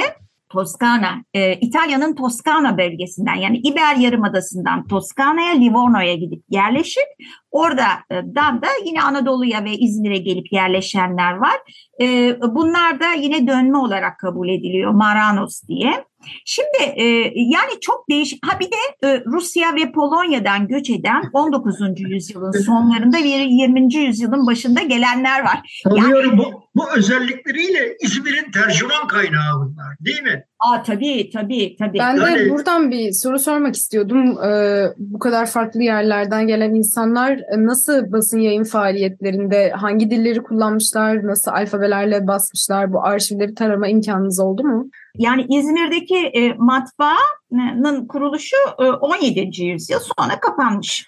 Toskana, 0.53 1.23
e, 1.33 1.53
İtalya'nın 1.53 2.15
Toskana 2.15 2.77
bölgesinden 2.77 3.35
yani 3.35 3.57
İber 3.57 3.95
Yarımadası'ndan 3.95 4.87
Toskana'ya, 4.87 5.53
Livorno'ya 5.53 6.15
gidip 6.15 6.43
yerleşip 6.49 7.07
oradan 7.51 8.61
da 8.61 8.67
yine 8.85 9.01
Anadolu'ya 9.01 9.63
ve 9.63 9.71
İzmir'e 9.71 10.17
gelip 10.17 10.53
yerleşenler 10.53 11.33
var. 11.33 11.57
E, 12.01 12.37
bunlar 12.41 12.99
da 12.99 13.13
yine 13.13 13.47
dönme 13.47 13.77
olarak 13.77 14.19
kabul 14.19 14.49
ediliyor 14.49 14.91
Maranos 14.91 15.63
diye. 15.67 16.05
Şimdi 16.45 16.83
e, 16.95 17.03
yani 17.35 17.79
çok 17.81 18.09
değişik. 18.09 18.47
Ha 18.47 18.59
bir 18.59 18.65
de 18.71 19.07
e, 19.07 19.23
Rusya 19.25 19.75
ve 19.75 19.91
Polonya'dan 19.91 20.67
göç 20.67 20.89
eden 20.89 21.23
19. 21.33 21.75
yüzyılın 21.97 22.51
sonlarında 22.51 23.17
ve 23.17 23.27
20. 23.27 23.95
yüzyılın 23.95 24.47
başında 24.47 24.81
gelenler 24.81 25.43
var. 25.43 25.81
Sanıyorum 25.83 26.29
yani, 26.29 26.37
bu, 26.37 26.63
bu 26.75 26.91
özellikleriyle 26.97 27.97
İzmir'in 28.01 28.51
tercüman 28.51 29.07
kaynağı 29.07 29.55
bunlar 29.55 29.97
değil 29.99 30.23
mi? 30.23 30.45
Aa 30.63 30.83
tabii 30.83 31.29
tabii 31.29 31.75
tabii. 31.79 31.99
Ben 31.99 32.17
de 32.17 32.21
yani, 32.21 32.49
buradan 32.49 32.91
bir 32.91 33.11
soru 33.11 33.39
sormak 33.39 33.75
istiyordum. 33.75 34.43
Ee, 34.43 34.85
bu 34.97 35.19
kadar 35.19 35.45
farklı 35.45 35.83
yerlerden 35.83 36.47
gelen 36.47 36.73
insanlar 36.73 37.39
nasıl 37.57 38.11
basın 38.11 38.39
yayın 38.39 38.63
faaliyetlerinde 38.63 39.71
hangi 39.71 40.09
dilleri 40.09 40.43
kullanmışlar, 40.43 41.27
nasıl 41.27 41.51
alfabelerle 41.51 42.27
basmışlar? 42.27 42.93
Bu 42.93 43.03
arşivleri 43.03 43.55
tarama 43.55 43.87
imkanınız 43.87 44.39
oldu 44.39 44.63
mu? 44.63 44.89
Yani 45.17 45.45
İzmir'deki 45.49 46.17
e, 46.17 46.53
matbaanın 46.53 48.07
kuruluşu 48.07 48.55
e, 48.79 48.83
17. 48.83 49.63
yüzyıl 49.63 49.99
sonra 49.99 50.39
kapanmış. 50.39 51.07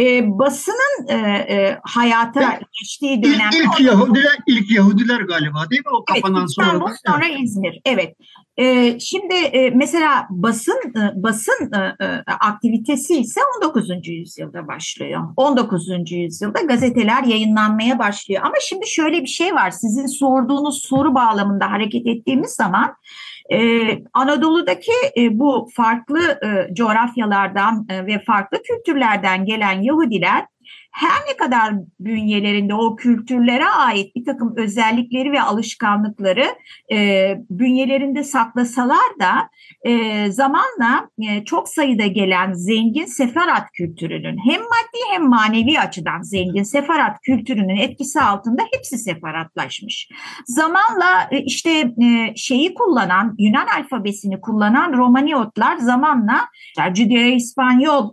E, 0.00 0.38
basının 0.38 1.08
e, 1.08 1.14
e, 1.16 1.78
hayata 1.82 2.42
Evet. 2.42 2.62
geçtiği 2.80 3.22
dönem. 3.22 3.50
İlk, 3.52 3.64
ilk 3.64 3.80
Yahudiler 3.80 4.36
ilk 4.46 4.70
Yahudiler 4.70 5.20
galiba 5.20 5.70
değil 5.70 5.82
mi? 5.82 5.90
O 5.92 6.04
Evet, 6.12 6.22
kapanan 6.22 6.46
İstanbul 6.46 6.86
sonra. 6.86 6.96
sonra 7.06 7.28
İzmir. 7.28 7.80
Evet. 7.84 8.16
Ee, 8.56 9.00
şimdi 9.00 9.34
e, 9.34 9.70
mesela 9.70 10.26
basın 10.30 10.92
e, 10.96 11.22
basın 11.22 11.70
e, 11.74 12.04
e, 12.04 12.06
aktivitesi 12.40 13.16
ise 13.16 13.40
19. 13.62 14.08
yüzyılda 14.08 14.68
başlıyor. 14.68 15.20
19. 15.36 15.88
yüzyılda 16.10 16.60
gazeteler 16.60 17.24
yayınlanmaya 17.24 17.98
başlıyor. 17.98 18.42
Ama 18.44 18.54
şimdi 18.60 18.86
şöyle 18.88 19.22
bir 19.22 19.26
şey 19.26 19.54
var. 19.54 19.70
Sizin 19.70 20.06
sorduğunuz 20.06 20.82
soru 20.82 21.14
bağlamında 21.14 21.70
hareket 21.70 22.06
ettiğimiz 22.06 22.50
zaman 22.50 22.94
e, 23.52 24.02
Anadolu'daki 24.12 24.92
e, 25.16 25.38
bu 25.38 25.68
farklı 25.74 26.20
e, 26.20 26.74
coğrafyalardan 26.74 27.86
e, 27.88 28.06
ve 28.06 28.18
farklı 28.18 28.62
kültürlerden 28.62 29.44
gelen 29.44 29.82
Yahudiler 29.82 30.46
her 30.92 31.20
ne 31.30 31.36
kadar 31.36 31.74
bünyelerinde 32.00 32.74
o 32.74 32.96
kültürlere 32.96 33.66
ait 33.66 34.16
bir 34.16 34.24
takım 34.24 34.54
özellikleri 34.56 35.32
ve 35.32 35.42
alışkanlıkları 35.42 36.44
e, 36.92 37.28
bünyelerinde 37.50 38.24
saklasalar 38.24 39.18
da 39.20 39.48
e, 39.84 40.32
zamanla 40.32 41.08
e, 41.18 41.44
çok 41.44 41.68
sayıda 41.68 42.06
gelen 42.06 42.52
zengin 42.52 43.04
seferat 43.04 43.72
kültürünün 43.72 44.38
hem 44.50 44.60
maddi 44.60 44.98
hem 45.10 45.28
manevi 45.28 45.80
açıdan 45.80 46.22
zengin 46.22 46.62
seferat 46.62 47.20
kültürünün 47.20 47.76
etkisi 47.76 48.20
altında 48.20 48.62
hepsi 48.72 48.98
seferatlaşmış. 48.98 50.08
Zamanla 50.46 51.28
e, 51.30 51.38
işte 51.38 51.70
e, 52.02 52.36
şeyi 52.36 52.74
kullanan 52.74 53.34
Yunan 53.38 53.66
alfabesini 53.66 54.40
kullanan 54.40 54.92
Romaniotlar 54.92 55.76
zamanla 55.76 56.48
Judeo-İspanyol 56.94 58.10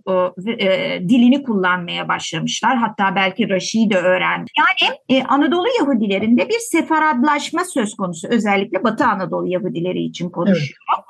e, 0.48 0.66
e, 0.66 1.00
dilini 1.10 1.44
kullanmaya 1.44 2.08
başlamışlar. 2.08 2.69
Hatta 2.78 3.16
belki 3.16 3.50
Raşi'yi 3.50 3.90
de 3.90 3.98
öğrendi. 3.98 4.52
Yani 4.58 4.98
e, 5.10 5.24
Anadolu 5.24 5.68
Yahudilerinde 5.80 6.50
bir 6.50 6.60
sefaradlaşma 6.60 7.66
söz 7.66 7.96
konusu. 7.96 8.28
Özellikle 8.28 8.84
Batı 8.84 9.06
Anadolu 9.06 9.48
Yahudileri 9.48 10.04
için 10.04 10.30
konuşuyorum. 10.30 11.04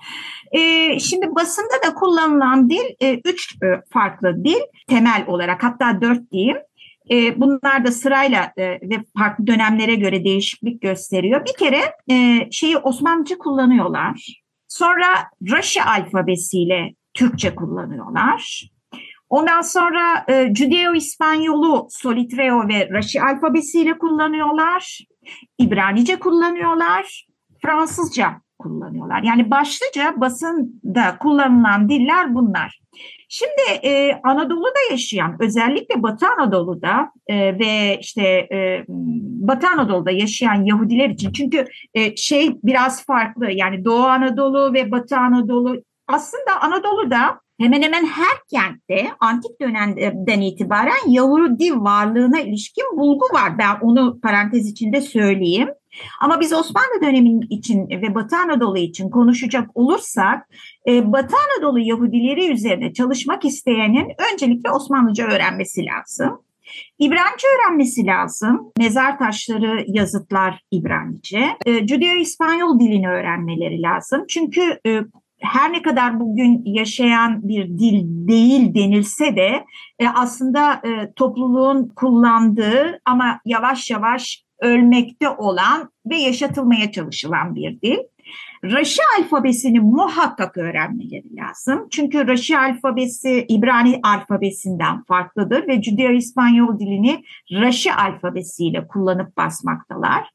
E, 0.51 0.99
şimdi 0.99 1.35
basında 1.35 1.87
da 1.87 1.93
kullanılan 1.93 2.69
dil 2.69 2.95
e, 3.01 3.21
üç 3.25 3.55
e, 3.63 3.67
farklı 3.93 4.43
dil 4.43 4.59
temel 4.87 5.23
olarak 5.27 5.63
hatta 5.63 6.01
dört 6.01 6.31
diyeyim. 6.31 6.57
E, 7.11 7.41
bunlar 7.41 7.85
da 7.85 7.91
sırayla 7.91 8.53
e, 8.57 8.63
ve 8.63 9.03
farklı 9.17 9.47
dönemlere 9.47 9.95
göre 9.95 10.23
değişiklik 10.23 10.81
gösteriyor. 10.81 11.45
Bir 11.45 11.65
kere 11.65 11.81
e, 12.11 12.47
şeyi 12.51 12.77
Osmanlıca 12.77 13.37
kullanıyorlar. 13.37 14.43
Sonra 14.67 15.07
Raşi 15.51 15.83
alfabesiyle 15.83 16.93
Türkçe 17.13 17.55
kullanıyorlar. 17.55 18.69
Ondan 19.29 19.61
sonra 19.61 20.25
e, 20.27 20.55
Judeo-İspanyolu 20.55 21.87
Solitreo 21.89 22.67
ve 22.67 22.89
Raşi 22.89 23.21
alfabesiyle 23.21 23.97
kullanıyorlar. 23.97 24.99
İbranice 25.57 26.19
kullanıyorlar. 26.19 27.27
Fransızca 27.61 28.41
kullanıyorlar. 28.59 29.23
Yani 29.23 29.51
başlıca 29.51 30.13
basında 30.17 31.17
kullanılan 31.19 31.89
diller 31.89 32.35
bunlar. 32.35 32.79
Şimdi 33.29 33.61
e, 33.83 34.21
Anadolu'da 34.23 34.91
yaşayan 34.91 35.35
özellikle 35.39 36.03
Batı 36.03 36.25
Anadolu'da 36.27 37.11
e, 37.27 37.59
ve 37.59 37.97
işte 38.01 38.23
e, 38.51 38.85
Batı 39.47 39.67
Anadolu'da 39.67 40.11
yaşayan 40.11 40.65
Yahudiler 40.65 41.09
için 41.09 41.31
çünkü 41.31 41.65
e, 41.93 42.15
şey 42.15 42.57
biraz 42.63 43.05
farklı 43.05 43.51
yani 43.51 43.85
Doğu 43.85 44.03
Anadolu 44.03 44.73
ve 44.73 44.91
Batı 44.91 45.17
Anadolu 45.17 45.83
aslında 46.07 46.61
Anadolu'da 46.61 47.39
hemen 47.59 47.81
hemen 47.81 48.05
her 48.05 48.37
kentte 48.51 49.11
antik 49.19 49.61
dönemden 49.61 50.41
itibaren 50.41 51.07
Yahudi 51.07 51.75
varlığına 51.75 52.39
ilişkin 52.39 52.85
bulgu 52.97 53.25
var. 53.33 53.57
Ben 53.57 53.79
onu 53.81 54.19
parantez 54.21 54.67
içinde 54.67 55.01
söyleyeyim. 55.01 55.69
Ama 56.21 56.39
biz 56.39 56.53
Osmanlı 56.53 57.01
dönemi 57.01 57.45
için 57.49 57.89
ve 57.89 58.15
Batı 58.15 58.35
Anadolu 58.35 58.77
için 58.77 59.09
konuşacak 59.09 59.77
olursak 59.77 60.47
e, 60.87 61.11
Batı 61.11 61.35
Anadolu 61.35 61.79
Yahudileri 61.79 62.51
üzerine 62.51 62.93
çalışmak 62.93 63.45
isteyenin 63.45 64.07
öncelikle 64.33 64.71
Osmanlıca 64.71 65.25
öğrenmesi 65.25 65.85
lazım. 65.85 66.39
İbranice 66.99 67.47
öğrenmesi 67.47 68.05
lazım. 68.05 68.71
Mezar 68.77 69.19
taşları, 69.19 69.83
yazıtlar 69.87 70.61
İbranice. 70.71 71.39
E, 71.65 71.87
Judeo-İspanyol 71.87 72.79
dilini 72.79 73.09
öğrenmeleri 73.09 73.81
lazım. 73.81 74.25
Çünkü 74.29 74.79
e, 74.85 75.01
her 75.41 75.73
ne 75.73 75.81
kadar 75.81 76.19
bugün 76.19 76.61
yaşayan 76.65 77.47
bir 77.47 77.67
dil 77.67 78.27
değil 78.27 78.73
denilse 78.75 79.35
de 79.35 79.65
e, 79.99 80.07
aslında 80.07 80.73
e, 80.73 81.13
topluluğun 81.13 81.87
kullandığı 81.95 82.99
ama 83.05 83.39
yavaş 83.45 83.91
yavaş 83.91 84.43
ölmekte 84.59 85.29
olan 85.29 85.89
ve 86.05 86.15
yaşatılmaya 86.15 86.91
çalışılan 86.91 87.55
bir 87.55 87.81
dil. 87.81 87.97
Raşi 88.63 89.01
alfabesini 89.19 89.79
muhakkak 89.79 90.57
öğrenmeleri 90.57 91.35
lazım. 91.35 91.87
Çünkü 91.91 92.27
Raşi 92.27 92.57
alfabesi 92.57 93.45
İbrani 93.49 93.99
alfabesinden 94.03 95.03
farklıdır 95.03 95.67
ve 95.67 95.83
Judeo-İspanyol 95.83 96.79
dilini 96.79 97.23
Raşi 97.51 97.93
alfabesiyle 97.93 98.87
kullanıp 98.87 99.37
basmaktalar. 99.37 100.29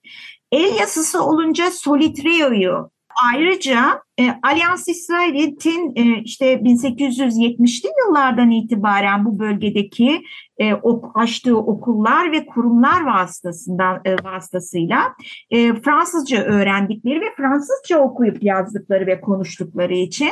El 0.53 0.75
yazısı 0.81 1.25
olunca 1.25 1.71
Solitreo'yu 1.71 2.91
Ayrıca 3.33 4.03
e, 4.21 4.35
Alyans 4.43 4.89
İsrail'in 4.89 5.93
e, 5.97 6.23
işte 6.23 6.55
1870'li 6.55 7.89
yıllardan 8.07 8.51
itibaren 8.51 9.25
bu 9.25 9.39
bölgedeki 9.39 10.23
e, 10.59 10.75
ok, 10.75 11.11
açtığı 11.15 11.59
okullar 11.59 12.33
ve 12.33 12.47
kurumlar 12.47 13.05
vasıtasından 13.05 14.01
e, 14.05 14.15
vasıtasıyla 14.25 15.15
e, 15.51 15.75
Fransızca 15.75 16.43
öğrendikleri 16.43 17.21
ve 17.21 17.35
Fransızca 17.37 17.99
okuyup 17.99 18.43
yazdıkları 18.43 19.07
ve 19.07 19.21
konuştukları 19.21 19.95
için 19.95 20.31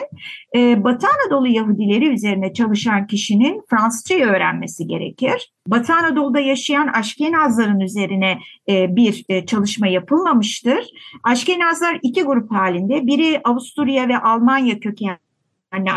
e, 0.57 0.85
Batı 0.85 1.07
Anadolu 1.07 1.49
Yahudileri 1.49 2.09
üzerine 2.09 2.53
çalışan 2.53 3.07
kişinin 3.07 3.63
Fransızcayı 3.71 4.25
öğrenmesi 4.25 4.87
gerekir. 4.87 5.53
Batı 5.67 5.93
Anadolu'da 5.93 6.41
yaşayan 6.41 6.87
Aşkenazların 6.87 7.81
üzerine 7.81 8.39
e, 8.69 8.97
bir 8.97 9.25
e, 9.29 9.47
çalışma 9.47 9.87
yapılmamıştır. 9.87 10.87
Aşkenazlar 11.25 11.99
iki 12.03 12.23
grup 12.23 12.53
halinde. 12.53 13.07
Biri 13.07 13.41
Avusturya 13.45 13.72
ve 13.79 14.19
Almanya 14.19 14.81
kökenli 14.81 15.19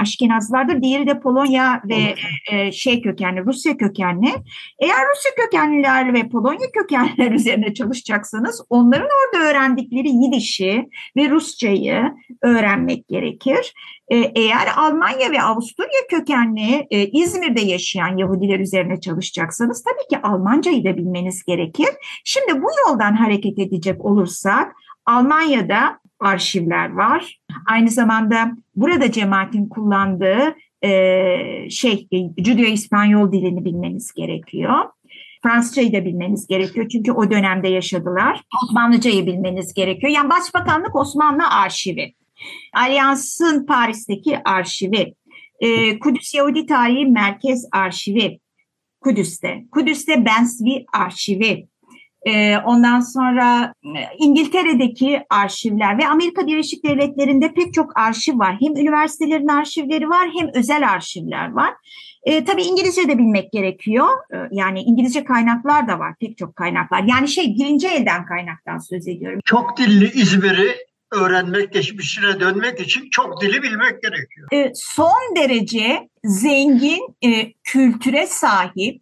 Aşkenazlardır. 0.02 0.82
Diğeri 0.82 1.08
de 1.08 1.20
Polonya 1.20 1.82
ve 1.86 2.16
e, 2.52 2.72
şey 2.72 3.02
kökenli, 3.02 3.46
Rusya 3.46 3.78
kökenli. 3.78 4.30
Eğer 4.80 4.98
Rusya 5.12 5.32
kökenliler 5.44 6.14
ve 6.14 6.30
Polonya 6.30 6.72
kökenliler 6.72 7.32
üzerine 7.36 7.74
çalışacaksanız 7.74 8.62
onların 8.70 9.08
orada 9.08 9.50
öğrendikleri 9.50 10.10
Yidiş'i 10.10 10.90
ve 11.18 11.30
Rusçayı 11.30 12.14
öğrenmek 12.42 13.08
gerekir. 13.08 13.74
E, 14.08 14.18
eğer 14.18 14.68
Almanya 14.78 15.32
ve 15.32 15.42
Avusturya 15.42 16.08
kökenli 16.10 16.88
e, 16.92 17.08
İzmir'de 17.08 17.62
yaşayan 17.62 18.18
Yahudiler 18.18 18.60
üzerine 18.60 19.00
çalışacaksanız 19.02 19.84
tabii 19.84 20.08
ki 20.10 20.28
Almancayı 20.28 20.86
da 20.86 20.98
bilmeniz 20.98 21.44
gerekir. 21.44 21.90
Şimdi 22.24 22.62
bu 22.62 22.68
yoldan 22.88 23.14
hareket 23.14 23.60
edecek 23.60 24.06
olursak 24.06 24.76
Almanya'da 25.06 26.00
arşivler 26.20 26.90
var. 26.90 27.40
Aynı 27.68 27.90
zamanda 27.90 28.52
burada 28.76 29.12
cemaatin 29.12 29.70
kullandığı 29.70 30.56
e, 30.82 31.70
şey 31.70 32.08
Judeo-İspanyol 32.38 33.32
dilini 33.32 33.66
bilmeniz 33.66 34.14
gerekiyor. 34.14 34.80
Fransızcayı 35.44 35.94
da 35.94 36.06
bilmeniz 36.06 36.48
gerekiyor 36.48 36.90
çünkü 36.90 37.12
o 37.12 37.32
dönemde 37.32 37.68
yaşadılar. 37.68 38.42
Osmanlıcayı 38.64 39.26
bilmeniz 39.26 39.74
gerekiyor. 39.74 40.12
Yani 40.12 40.30
Başbakanlık 40.30 40.96
Osmanlı 40.96 41.44
Arşivi, 41.50 42.14
Alyans'ın 42.74 43.66
Paris'teki 43.66 44.40
arşivi, 44.46 45.14
e, 45.60 46.00
Kudüs 46.00 46.34
Yahudi 46.34 46.66
Tarihi 46.66 47.06
Merkez 47.06 47.68
Arşivi, 47.72 48.40
Kudüs'te, 49.02 49.64
Kudüs'te 49.72 50.26
Bensvi 50.26 50.86
Arşivi, 50.94 51.68
ee, 52.26 52.58
ondan 52.58 53.00
sonra 53.00 53.74
İngiltere'deki 54.20 55.22
arşivler 55.30 55.98
ve 55.98 56.08
Amerika 56.08 56.48
Birleşik 56.48 56.86
Devletleri'nde 56.86 57.54
pek 57.54 57.74
çok 57.74 57.98
arşiv 58.00 58.40
var. 58.40 58.58
Hem 58.62 58.76
üniversitelerin 58.76 59.48
arşivleri 59.48 60.10
var 60.10 60.30
hem 60.40 60.50
özel 60.54 60.90
arşivler 60.90 61.52
var. 61.52 61.74
E, 62.24 62.46
tabii 62.46 62.64
İngilizce 62.64 63.08
de 63.08 63.18
bilmek 63.18 63.52
gerekiyor. 63.52 64.08
E, 64.34 64.38
yani 64.52 64.82
İngilizce 64.82 65.24
kaynaklar 65.24 65.88
da 65.88 66.00
var, 66.00 66.14
pek 66.20 66.38
çok 66.38 66.56
kaynaklar. 66.56 67.04
Yani 67.04 67.28
şey 67.28 67.46
birinci 67.46 67.88
elden 67.88 68.26
kaynaktan 68.26 68.78
söz 68.78 69.08
ediyorum. 69.08 69.40
Çok 69.46 69.78
dilli 69.78 70.12
İzmir'i 70.14 70.76
öğrenmek, 71.12 71.74
geçmişine 71.74 72.40
dönmek 72.40 72.80
için 72.80 73.10
çok 73.12 73.42
dili 73.42 73.64
bilmek 73.64 74.02
gerekiyor. 74.02 74.48
E, 74.54 74.72
son 74.76 75.36
derece 75.36 76.10
zengin 76.24 77.16
e, 77.24 77.54
kültüre 77.64 78.28
sahip. 78.28 79.02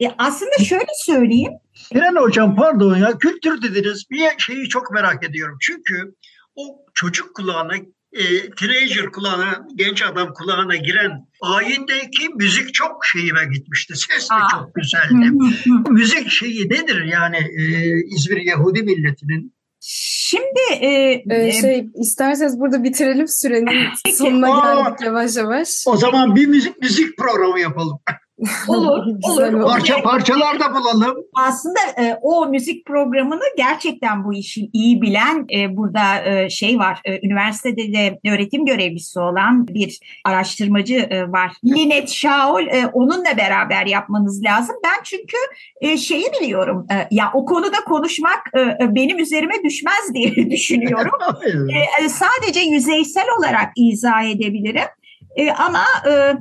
E, 0.00 0.06
aslında 0.18 0.64
şöyle 0.64 0.92
söyleyeyim, 1.04 1.52
İren 1.94 2.16
Hocam 2.16 2.56
pardon 2.56 2.96
ya 2.96 3.18
kültür 3.18 3.62
dediniz 3.62 4.04
bir 4.10 4.28
şeyi 4.38 4.68
çok 4.68 4.90
merak 4.90 5.24
ediyorum. 5.24 5.58
Çünkü 5.60 6.14
o 6.56 6.62
çocuk 6.94 7.34
kulağına 7.34 7.74
e, 8.12 8.50
teenager 8.50 9.06
kulağına, 9.12 9.66
genç 9.74 10.02
adam 10.02 10.32
kulağına 10.34 10.76
giren 10.76 11.26
ayindeki 11.40 12.28
müzik 12.28 12.74
çok 12.74 13.06
şeyime 13.06 13.44
gitmişti. 13.54 13.94
Ses 13.96 14.30
de 14.30 14.34
Aa. 14.34 14.48
çok 14.50 14.74
güzeldi. 14.74 15.30
Bu 15.32 15.90
müzik 15.90 16.30
şeyi 16.30 16.68
nedir 16.68 17.04
yani 17.04 17.36
e, 17.36 17.64
İzmir 18.06 18.40
Yahudi 18.40 18.82
milletinin? 18.82 19.54
Şimdi 19.84 20.60
e, 20.80 21.22
Ee, 21.30 21.46
e, 21.46 21.52
şey 21.52 21.86
isterseniz 21.94 22.60
burada 22.60 22.84
bitirelim 22.84 23.28
sürenin 23.28 23.88
sonuna 24.12 24.48
geldik 24.48 25.00
yavaş 25.00 25.36
yavaş. 25.36 25.84
O 25.86 25.96
zaman 25.96 26.36
bir 26.36 26.46
müzik 26.46 26.82
müzik 26.82 27.18
programı 27.18 27.60
yapalım. 27.60 27.98
Olur, 28.68 29.06
olur. 29.22 29.62
Parça 29.62 30.02
parçalar 30.02 30.60
da 30.60 30.74
bulalım. 30.74 31.16
aslında 31.34 31.78
e, 31.98 32.18
o 32.22 32.46
müzik 32.46 32.86
programını 32.86 33.42
gerçekten 33.56 34.24
bu 34.24 34.34
işi 34.34 34.70
iyi 34.72 35.02
bilen 35.02 35.46
e, 35.54 35.76
burada 35.76 36.24
e, 36.24 36.50
şey 36.50 36.78
var. 36.78 37.00
E, 37.04 37.26
üniversitede 37.26 37.92
de 37.92 38.18
öğretim 38.30 38.66
görevlisi 38.66 39.20
olan 39.20 39.68
bir 39.68 39.98
araştırmacı 40.24 40.94
e, 40.94 41.32
var. 41.32 41.52
Linet 41.64 42.08
Shaul 42.08 42.66
e, 42.66 42.86
onunla 42.92 43.36
beraber 43.36 43.86
yapmanız 43.86 44.44
lazım. 44.44 44.76
Ben 44.84 45.02
çünkü 45.04 45.36
e, 45.80 45.96
şeyi 45.96 46.26
biliyorum. 46.40 46.86
E, 46.92 47.08
ya 47.10 47.30
o 47.34 47.44
konuda 47.44 47.76
konuşmak 47.86 48.40
e, 48.54 48.60
e, 48.60 48.94
benim 48.94 49.18
üzerime 49.18 49.54
düşmez 49.64 50.14
diye 50.14 50.50
düşünüyorum. 50.50 51.12
E, 51.42 52.04
e, 52.04 52.08
sadece 52.08 52.60
yüzeysel 52.60 53.24
olarak 53.38 53.72
izah 53.76 54.22
edebilirim. 54.22 54.88
E, 55.36 55.52
ama 55.52 55.84
e, 56.08 56.32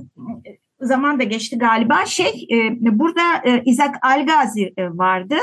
zaman 0.82 1.20
da 1.20 1.24
geçti 1.24 1.58
galiba. 1.58 2.06
Şey 2.06 2.48
e, 2.52 2.78
burada 3.00 3.22
e, 3.46 3.62
İzak 3.66 3.96
Algazi 4.06 4.74
e, 4.78 4.90
vardı. 4.90 5.36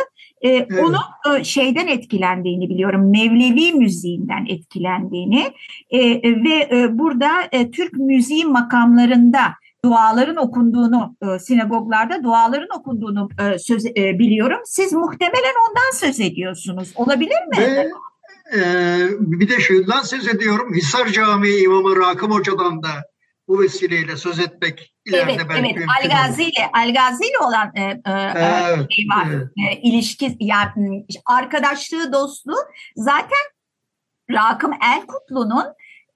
E, 0.43 0.65
Onun 0.81 1.37
e, 1.39 1.45
şeyden 1.45 1.87
etkilendiğini 1.87 2.69
biliyorum. 2.69 3.11
Mevlevi 3.11 3.73
müziğinden 3.73 4.47
etkilendiğini 4.49 5.53
E, 5.91 5.99
e, 5.99 6.45
ve 6.45 6.69
e, 6.79 6.99
burada 6.99 7.31
e, 7.53 7.71
Türk 7.71 7.93
müziği 7.93 8.45
makamlarında 8.45 9.41
duaların 9.85 10.37
okunduğunu, 10.37 11.17
e, 11.23 11.39
sinagoglarda 11.39 12.25
duaların 12.25 12.79
okunduğunu 12.79 13.29
e, 13.41 13.59
söz 13.59 13.87
e, 13.87 14.19
biliyorum. 14.19 14.59
Siz 14.65 14.93
muhtemelen 14.93 15.55
ondan 15.69 15.93
söz 15.95 16.21
ediyorsunuz. 16.21 16.93
Olabilir 16.97 17.47
mi? 17.51 17.59
Ve 17.59 17.89
e, 18.57 18.61
bir 19.19 19.49
de 19.49 19.61
şundan 19.61 20.03
söz 20.03 20.29
ediyorum. 20.29 20.75
Hisar 20.75 21.07
Camii 21.07 21.63
İmamı 21.65 21.97
Rakım 21.97 22.31
Hoca'dan 22.31 22.83
da 22.83 22.89
bu 23.49 23.61
vesileyle 23.61 24.17
söz 24.17 24.39
etmek 24.39 24.95
ileride 25.07 25.33
Evet, 25.33 25.47
belki 25.49 25.75
evet. 25.77 25.89
Algazi 26.03 26.43
ile 26.43 26.71
Algazi 26.73 27.25
ile 27.25 27.39
olan 27.39 27.73
e, 27.75 27.83
e, 27.83 28.01
Evet, 28.37 28.87
şey 28.91 29.07
var. 29.09 29.27
evet. 29.31 29.49
E, 29.57 29.81
ilişki 29.81 30.37
yani 30.41 31.07
arkadaşlığı, 31.27 32.13
dostluğu 32.13 32.59
zaten 32.97 33.39
Rakım 34.31 34.73
Elkutlu'nun 34.73 35.65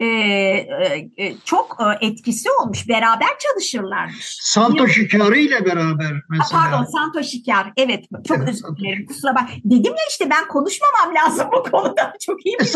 e, 0.01 0.07
e, 0.07 1.11
e, 1.17 1.35
çok 1.45 1.77
e, 1.81 2.07
etkisi 2.07 2.49
olmuş. 2.51 2.89
Beraber 2.89 3.29
çalışırlarmış. 3.39 4.37
Santo 4.41 4.89
Şikari 4.89 5.43
ile 5.43 5.65
beraber 5.65 6.13
Ha, 6.13 6.21
mesela. 6.31 6.63
Pardon 6.63 6.85
Santo 6.85 7.23
Şikar. 7.23 7.73
Evet 7.77 8.05
çok 8.29 8.37
Evet, 8.39 8.49
özür 8.49 8.77
dilerim. 8.77 9.07
Kusura 9.07 9.35
bak. 9.35 9.49
Dedim 9.65 9.93
ya 9.93 10.05
işte 10.11 10.31
ben 10.31 10.49
konuşmamam 10.49 11.15
lazım 11.15 11.49
bu 11.53 11.63
konuda. 11.71 12.13
Çok 12.21 12.47
iyi 12.47 12.57
bir 12.61 12.69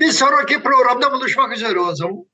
bir 0.00 0.10
sonraki 0.10 0.62
programda 0.62 1.12
buluşmak 1.12 1.52
üzere 1.52 1.78
o 1.78 1.94
zaman. 1.94 2.24